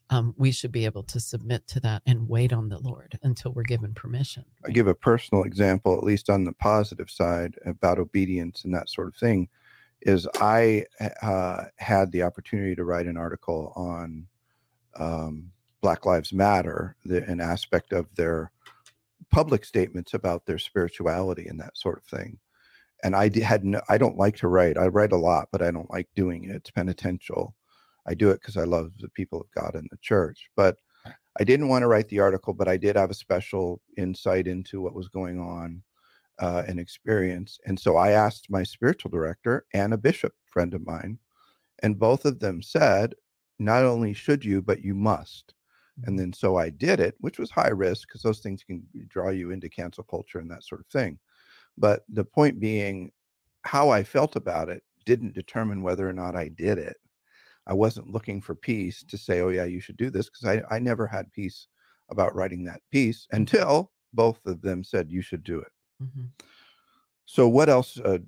um, 0.10 0.34
we 0.38 0.52
should 0.52 0.72
be 0.72 0.86
able 0.86 1.04
to 1.04 1.20
submit 1.20 1.68
to 1.68 1.80
that 1.82 2.02
and 2.06 2.28
wait 2.30 2.54
on 2.54 2.70
the 2.70 2.80
lord 2.80 3.18
until 3.24 3.52
we're 3.52 3.64
given 3.64 3.94
permission 3.94 4.46
I 4.68 4.72
give 4.72 4.88
a 4.88 4.96
personal 4.96 5.44
example, 5.44 5.98
at 5.98 6.04
least 6.04 6.30
on 6.30 6.44
the 6.44 6.52
positive 6.54 7.10
side, 7.10 7.56
about 7.66 8.00
obedience 8.00 8.66
and 8.66 8.74
that 8.74 8.90
sort 8.90 9.08
of 9.08 9.16
thing. 9.16 9.48
Is 10.02 10.28
I 10.40 10.86
uh, 11.22 11.66
had 11.78 12.12
the 12.12 12.24
opportunity 12.24 12.76
to 12.76 12.84
write 12.84 13.08
an 13.08 13.18
article 13.18 13.74
on 13.76 14.28
um, 14.96 15.52
Black 15.82 16.06
Lives 16.06 16.34
Matter, 16.34 16.96
the, 17.06 17.24
an 17.24 17.42
aspect 17.42 17.94
of 17.94 18.06
their 18.16 18.52
public 19.32 19.66
statements 19.66 20.14
about 20.14 20.46
their 20.46 20.60
spirituality 20.60 21.48
and 21.48 21.60
that 21.60 21.78
sort 21.78 21.98
of 21.98 22.04
thing. 22.04 22.38
And 23.04 23.16
I 23.16 23.32
had 23.40 23.64
no, 23.64 23.82
I 23.90 23.98
don't 23.98 24.18
like 24.18 24.36
to 24.38 24.48
write. 24.48 24.78
I 24.78 24.88
write 24.88 25.12
a 25.12 25.18
lot, 25.18 25.50
but 25.52 25.62
I 25.62 25.72
don't 25.72 25.92
like 25.92 26.08
doing 26.16 26.44
it. 26.46 26.56
It's 26.56 26.72
penitential. 26.72 27.56
I 28.08 28.14
do 28.14 28.30
it 28.30 28.42
because 28.42 28.58
I 28.58 28.64
love 28.64 28.92
the 29.00 29.10
people 29.10 29.42
of 29.42 29.52
God 29.52 29.76
and 29.76 29.88
the 29.92 29.98
church. 30.02 30.50
But 30.56 30.78
I 31.40 31.44
didn't 31.44 31.68
want 31.68 31.84
to 31.84 31.88
write 31.88 32.10
the 32.10 32.20
article, 32.20 32.54
but 32.54 32.68
I 32.68 32.78
did 32.78 32.96
have 32.96 33.12
a 33.12 33.16
special 33.16 33.82
insight 33.98 34.48
into 34.48 34.82
what 34.82 34.96
was 34.96 35.08
going 35.08 35.40
on 35.40 35.84
uh, 36.40 36.64
and 36.68 36.80
experience. 36.80 37.60
And 37.66 37.80
so 37.80 37.96
I 37.98 38.12
asked 38.12 38.50
my 38.50 38.64
spiritual 38.64 39.12
director 39.12 39.66
and 39.74 39.94
a 39.94 39.98
bishop 39.98 40.34
friend 40.46 40.74
of 40.74 40.86
mine, 40.86 41.20
and 41.84 42.00
both 42.00 42.26
of 42.26 42.40
them 42.40 42.62
said, 42.62 43.14
not 43.60 43.84
only 43.84 44.14
should 44.14 44.44
you, 44.46 44.62
but 44.62 44.84
you 44.84 44.94
must. 44.94 45.54
And 46.04 46.18
then 46.18 46.32
so 46.32 46.58
I 46.58 46.70
did 46.70 47.00
it, 47.00 47.16
which 47.20 47.40
was 47.40 47.50
high 47.50 47.70
risk 47.70 48.08
because 48.08 48.22
those 48.22 48.40
things 48.40 48.64
can 48.64 48.84
draw 49.08 49.30
you 49.30 49.52
into 49.52 49.70
cancel 49.70 50.04
culture 50.04 50.40
and 50.40 50.50
that 50.52 50.64
sort 50.64 50.82
of 50.82 50.88
thing. 50.88 51.18
But 51.78 52.04
the 52.10 52.24
point 52.24 52.60
being, 52.60 53.12
how 53.64 53.90
I 53.90 54.04
felt 54.04 54.36
about 54.36 54.70
it 54.70 54.84
didn't 55.06 55.34
determine 55.34 55.82
whether 55.82 56.08
or 56.08 56.14
not 56.14 56.36
I 56.36 56.50
did 56.50 56.78
it. 56.78 56.98
I 57.68 57.74
wasn't 57.74 58.12
looking 58.12 58.42
for 58.42 58.56
peace 58.56 59.04
to 59.08 59.18
say, 59.18 59.42
oh, 59.42 59.50
yeah, 59.50 59.66
you 59.66 59.80
should 59.80 59.98
do 59.98 60.10
this 60.10 60.30
because 60.30 60.64
I, 60.70 60.76
I 60.76 60.80
never 60.80 61.06
had 61.06 61.32
peace 61.34 61.68
about 62.10 62.34
writing 62.34 62.64
that 62.66 62.82
piece 62.92 63.28
until 63.32 63.92
both 64.14 64.40
of 64.46 64.62
them 64.62 64.84
said 64.84 65.12
you 65.12 65.22
should 65.22 65.44
do 65.44 65.60
it. 65.60 65.72
Mhm. 66.02 66.30
So, 67.26 67.48
what 67.50 67.68
else 67.70 68.00
uh, 68.00 68.20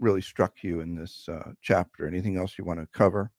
really 0.00 0.20
struck 0.20 0.62
you 0.62 0.80
in 0.80 0.96
this 0.96 1.28
uh, 1.28 1.52
chapter? 1.62 2.06
Anything 2.06 2.36
else 2.36 2.58
you 2.58 2.64
want 2.64 2.80
to 2.80 2.88
cover? 2.92 3.30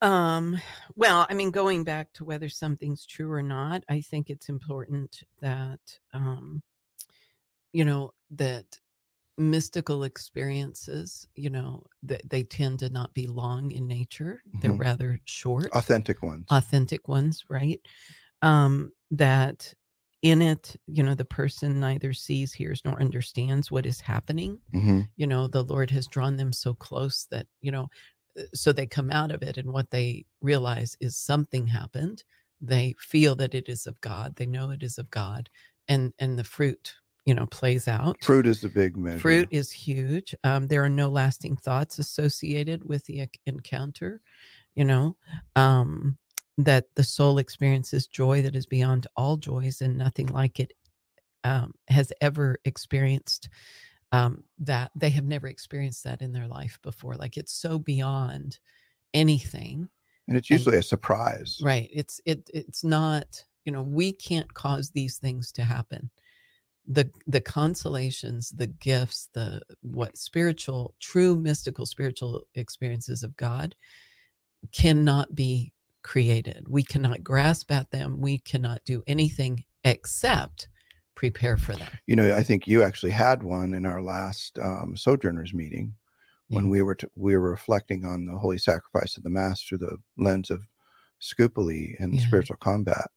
Um, 0.00 0.60
well, 0.94 1.26
I 1.28 1.34
mean, 1.34 1.50
going 1.50 1.84
back 1.84 2.12
to 2.14 2.24
whether 2.24 2.48
something's 2.48 3.06
true 3.06 3.32
or 3.32 3.42
not, 3.42 3.84
I 3.88 4.00
think 4.00 4.30
it's 4.30 4.48
important 4.48 5.22
that, 5.40 5.80
um, 6.12 6.62
you 7.72 7.84
know, 7.84 8.12
that 8.30 8.78
mystical 9.38 10.04
experiences, 10.04 11.28
you 11.36 11.50
know, 11.50 11.84
that 12.02 12.28
they 12.28 12.42
tend 12.44 12.80
to 12.80 12.90
not 12.90 13.14
be 13.14 13.26
long 13.26 13.70
in 13.72 13.86
nature. 13.86 14.42
They're 14.60 14.72
Mhm. 14.72 14.80
rather 14.80 15.20
short, 15.24 15.70
Authentic 15.72 16.22
ones. 16.22 16.46
authentic 16.50 17.08
ones, 17.08 17.44
right? 17.48 17.80
Um, 18.42 18.92
that 19.10 19.74
in 20.22 20.42
it, 20.42 20.76
you 20.86 21.02
know, 21.02 21.14
the 21.14 21.24
person 21.24 21.80
neither 21.80 22.12
sees, 22.12 22.52
hears, 22.52 22.82
nor 22.84 23.00
understands 23.00 23.70
what 23.70 23.86
is 23.86 24.00
happening 24.00 24.60
hmm 24.72 25.00
you 25.16 25.26
know 25.26 25.48
the 25.48 25.64
lord 25.64 25.90
has 25.90 26.06
drawn 26.08 26.36
them 26.36 26.52
so 26.52 26.74
close 26.74 27.26
that 27.30 27.46
you 27.60 27.70
know 27.72 27.88
uh, 28.38 28.42
so 28.54 28.72
they 28.72 28.86
come 28.86 29.10
out 29.10 29.30
of 29.30 29.42
it 29.42 29.56
and 29.58 29.72
what 29.72 29.90
they 29.90 30.24
realize 30.40 30.96
is 31.00 31.16
something 31.16 31.66
happened 31.66 32.24
they 32.60 32.94
feel 33.00 33.34
that 33.36 33.54
it 33.54 33.68
is 33.68 33.86
of 33.86 34.00
god 34.00 34.36
they 34.36 34.46
know 34.46 34.70
it 34.70 34.82
is 34.82 34.98
of 34.98 35.10
god 35.10 35.48
and 35.88 36.12
and 36.18 36.38
the 36.38 36.44
fruit 36.44 36.94
you 37.28 37.34
know 37.34 37.44
plays 37.46 37.86
out. 37.88 38.16
Fruit 38.24 38.46
is 38.46 38.64
a 38.64 38.70
big 38.70 38.96
measure. 38.96 39.18
fruit 39.18 39.48
is 39.50 39.70
huge. 39.70 40.34
Um, 40.44 40.66
there 40.66 40.82
are 40.82 40.88
no 40.88 41.10
lasting 41.10 41.56
thoughts 41.56 41.98
associated 41.98 42.88
with 42.88 43.04
the 43.04 43.28
encounter 43.44 44.22
you 44.74 44.84
know 44.84 45.14
um, 45.54 46.16
that 46.56 46.86
the 46.94 47.04
soul 47.04 47.36
experiences 47.36 48.06
joy 48.06 48.40
that 48.40 48.56
is 48.56 48.64
beyond 48.64 49.06
all 49.14 49.36
joys 49.36 49.82
and 49.82 49.98
nothing 49.98 50.28
like 50.28 50.58
it 50.58 50.72
um, 51.44 51.74
has 51.88 52.10
ever 52.22 52.56
experienced 52.64 53.50
um, 54.12 54.42
that. 54.60 54.90
They 54.96 55.10
have 55.10 55.26
never 55.26 55.48
experienced 55.48 56.04
that 56.04 56.22
in 56.22 56.32
their 56.32 56.48
life 56.48 56.78
before. 56.82 57.14
Like 57.14 57.36
it's 57.36 57.52
so 57.52 57.78
beyond 57.78 58.58
anything 59.12 59.86
and 60.28 60.36
it's 60.38 60.48
and- 60.48 60.58
usually 60.58 60.78
a 60.78 60.82
surprise. 60.82 61.60
right. 61.62 61.90
It's 61.92 62.22
it 62.24 62.48
it's 62.54 62.84
not 62.84 63.44
you 63.66 63.72
know 63.72 63.82
we 63.82 64.12
can't 64.12 64.52
cause 64.54 64.90
these 64.90 65.18
things 65.18 65.52
to 65.52 65.62
happen 65.62 66.08
the 66.90 67.10
the 67.26 67.40
consolations 67.40 68.48
the 68.50 68.66
gifts 68.66 69.28
the 69.34 69.60
what 69.82 70.16
spiritual 70.16 70.94
true 71.00 71.36
mystical 71.36 71.84
spiritual 71.84 72.42
experiences 72.54 73.22
of 73.22 73.36
god 73.36 73.74
cannot 74.72 75.34
be 75.34 75.72
created 76.02 76.64
we 76.68 76.82
cannot 76.82 77.22
grasp 77.22 77.70
at 77.70 77.90
them 77.90 78.18
we 78.20 78.38
cannot 78.38 78.82
do 78.84 79.02
anything 79.06 79.62
except 79.84 80.68
prepare 81.14 81.56
for 81.56 81.74
them 81.74 81.90
You 82.06 82.16
know, 82.16 82.34
I 82.34 82.42
think 82.42 82.66
you 82.66 82.82
actually 82.82 83.10
had 83.12 83.42
one 83.42 83.74
in 83.74 83.84
our 83.84 84.00
last 84.00 84.58
um, 84.60 84.96
Sojourners 84.96 85.52
meeting 85.52 85.92
when 86.48 86.64
Yeah. 86.66 86.70
we 86.70 86.82
were 86.82 86.94
t- 86.94 87.08
we 87.16 87.36
were 87.36 87.50
reflecting 87.50 88.04
on 88.04 88.24
the 88.24 88.38
holy 88.38 88.56
sacrifice 88.58 89.16
of 89.16 89.24
the 89.24 89.30
Mass 89.30 89.62
through 89.62 89.78
the 89.78 89.96
lens 90.16 90.48
of 90.50 90.62
Scupoli 91.20 91.96
and 91.98 92.14
Yeah. 92.14 92.24
spiritual 92.26 92.56
combat, 92.56 93.10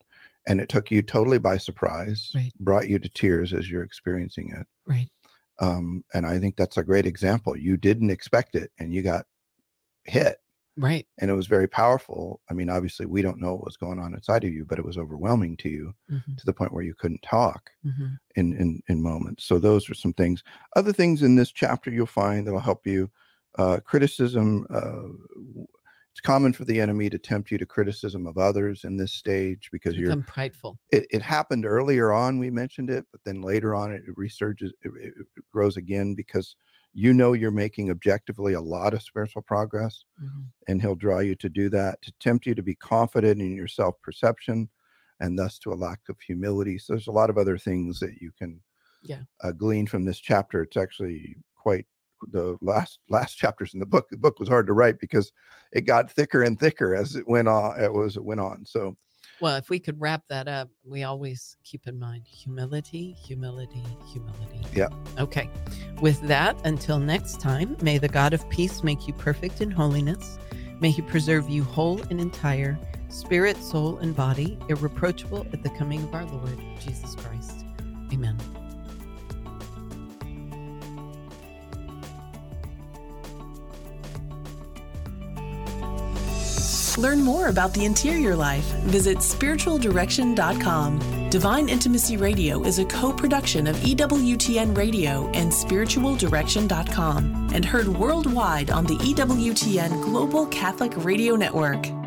and 0.48 0.62
it 0.62 0.70
took 0.70 0.92
you 0.92 1.02
totally 1.02 1.40
by 1.40 1.58
surprise, 1.58 2.32
Right. 2.36 2.54
brought 2.60 2.90
you 2.90 3.00
to 3.00 3.10
tears 3.10 3.54
as 3.54 3.70
you're 3.70 3.84
experiencing 3.84 4.52
it. 4.56 4.68
right 4.86 5.10
Um, 5.60 6.04
and 6.14 6.26
I 6.26 6.40
think 6.40 6.56
that's 6.58 6.78
a 6.78 6.84
great 6.84 7.06
example. 7.06 7.56
You 7.58 7.78
didn't 7.78 8.10
expect 8.10 8.56
it, 8.56 8.72
and 8.80 8.94
you 8.94 9.02
got 9.04 9.28
hit, 10.06 10.38
right 10.78 11.08
and 11.20 11.32
it 11.32 11.36
was 11.36 11.48
very 11.48 11.68
powerful. 11.68 12.42
I 12.50 12.54
mean, 12.56 12.70
obviously, 12.70 13.06
we 13.08 13.22
don't 13.22 13.40
know 13.42 13.56
what 13.56 13.66
was 13.66 13.78
going 13.78 14.00
on 14.00 14.14
inside 14.16 14.44
of 14.46 14.54
you, 14.54 14.66
but 14.66 14.80
it 14.80 14.86
was 14.86 14.98
overwhelming 14.98 15.58
to 15.58 15.70
you 15.70 15.94
Mhm, 16.08 16.38
to 16.38 16.46
the 16.46 16.54
point 16.54 16.74
where 16.74 16.84
you 16.84 16.96
couldn't 16.96 17.22
talk 17.24 17.72
mhm. 17.84 18.20
in 18.36 18.54
in 18.54 18.82
in 18.90 19.02
moments. 19.04 19.46
So 19.46 19.60
those 19.60 19.90
are 19.90 19.96
some 19.96 20.14
things. 20.14 20.44
Other 20.76 20.94
things 20.94 21.24
in 21.24 21.36
this 21.38 21.52
chapter 21.52 21.92
you'll 21.92 22.06
find 22.08 22.48
that'll 22.48 22.60
help 22.62 22.88
you. 22.88 23.12
Uh, 23.58 23.80
criticism. 23.86 24.66
Uh, 24.70 25.10
it's 26.12 26.22
common 26.22 26.54
for 26.54 26.66
the 26.66 26.80
enemy 26.82 27.10
to 27.10 27.18
tempt 27.18 27.52
you 27.52 27.58
to 27.58 27.66
criticism 27.66 28.28
of 28.28 28.38
others 28.38 28.84
in 28.84 28.98
this 28.98 29.14
stage 29.14 29.70
because 29.72 29.96
you're. 29.98 30.10
become 30.10 30.24
prideful 30.24 30.78
It, 30.92 31.08
it 31.12 31.22
happened 31.22 31.66
earlier 31.66 32.12
on. 32.12 32.40
We 32.40 32.50
mentioned 32.50 32.90
it, 32.90 33.06
but 33.12 33.22
then 33.26 33.42
later 33.42 33.76
on 33.76 33.92
it 33.94 34.04
resurges. 34.18 34.72
It, 34.82 34.92
it 34.96 35.14
grows 35.54 35.78
again 35.78 36.16
because 36.16 36.56
you 36.94 37.14
know 37.14 37.34
you're 37.34 37.52
making 37.52 37.90
objectively 37.90 38.54
a 38.54 38.62
lot 38.62 38.94
of 38.94 39.02
spiritual 39.02 39.42
progress, 39.44 40.04
Mhm. 40.20 40.52
and 40.68 40.82
he'll 40.82 40.96
draw 40.96 41.20
you 41.20 41.36
to 41.38 41.50
do 41.50 41.70
that 41.70 42.02
to 42.04 42.12
tempt 42.20 42.46
you 42.46 42.56
to 42.56 42.64
be 42.64 42.76
confident 42.76 43.42
in 43.42 43.56
your 43.56 43.68
self 43.68 44.02
perception, 44.02 44.70
and 45.20 45.40
thus 45.40 45.60
to 45.60 45.72
a 45.74 45.76
lack 45.76 46.02
of 46.10 46.20
humility. 46.22 46.78
So 46.78 46.94
there's 46.94 47.08
a 47.08 47.12
lot 47.12 47.30
of 47.30 47.38
other 47.38 47.58
things 47.58 48.00
that 48.02 48.16
you 48.22 48.32
can 48.38 48.62
Yeah. 49.02 49.24
uh, 49.44 49.52
glean 49.52 49.88
from 49.88 50.06
this 50.06 50.20
chapter. 50.20 50.64
It's 50.64 50.78
actually 50.78 51.38
quite 51.56 51.88
the 52.32 52.58
last 52.62 53.00
last 53.10 53.36
chapters 53.36 53.74
in 53.74 53.80
the 53.80 53.86
book. 53.86 54.08
The 54.10 54.18
book 54.18 54.40
was 54.40 54.50
hard 54.50 54.68
to 54.68 54.74
write 54.74 55.00
because 55.00 55.32
it 55.72 55.82
got 55.82 56.12
thicker 56.12 56.44
and 56.44 56.60
thicker 56.60 56.96
as 56.96 57.16
it 57.16 57.28
went 57.28 57.48
on. 57.48 57.80
It 57.80 57.92
was 57.92 58.18
it 58.18 58.24
went 58.24 58.40
on. 58.40 58.66
So 58.66 58.96
Well, 59.40 59.56
if 59.56 59.70
we 59.70 59.80
could 59.80 60.00
wrap 60.00 60.24
that 60.30 60.48
up, 60.48 60.70
we 60.84 61.04
always 61.04 61.58
keep 61.64 61.88
in 61.88 61.98
mind 61.98 62.28
humility, 62.28 63.16
humility, 63.26 63.84
humility. 64.12 64.62
Yeah. 64.74 64.90
Okay. 65.20 65.50
With 66.02 66.22
that, 66.28 66.56
until 66.66 67.00
next 67.00 67.40
time, 67.40 67.76
may 67.82 67.98
the 67.98 68.10
God 68.10 68.34
of 68.34 68.48
peace 68.50 68.84
make 68.84 69.08
you 69.08 69.14
perfect 69.14 69.62
in 69.62 69.72
holiness. 69.72 70.38
May 70.80 70.92
he 70.92 71.02
preserve 71.04 71.50
you 71.50 71.64
whole 71.64 72.02
and 72.10 72.20
entire, 72.20 72.78
spirit, 73.10 73.58
soul, 73.58 74.00
and 74.00 74.16
body, 74.16 74.58
irreproachable 74.68 75.46
at 75.54 75.62
the 75.62 75.70
coming 75.70 76.02
of 76.04 76.16
our 76.16 76.26
Lord 76.26 76.60
Jesus 76.80 77.16
Christ. 77.16 77.66
Amen. 78.12 78.38
Learn 86.98 87.22
more 87.22 87.48
about 87.48 87.74
the 87.74 87.86
interior 87.86 88.36
life. 88.36 88.66
Visit 88.84 89.20
spiritualdirection.com. 89.20 91.30
Divine 91.30 91.70
Intimacy 91.70 92.18
Radio 92.18 92.64
is 92.64 92.80
a 92.80 92.86
co 92.86 93.14
production 93.14 93.68
of 93.68 93.76
EWTN 93.78 94.76
Radio 94.76 95.30
and 95.34 95.52
spiritualdirection.com 95.52 97.50
and 97.54 97.64
heard 97.64 97.88
worldwide 97.88 98.72
on 98.72 98.86
the 98.86 98.96
EWTN 98.96 100.04
Global 100.04 100.48
Catholic 100.48 100.92
Radio 101.04 101.36
Network. 101.36 102.01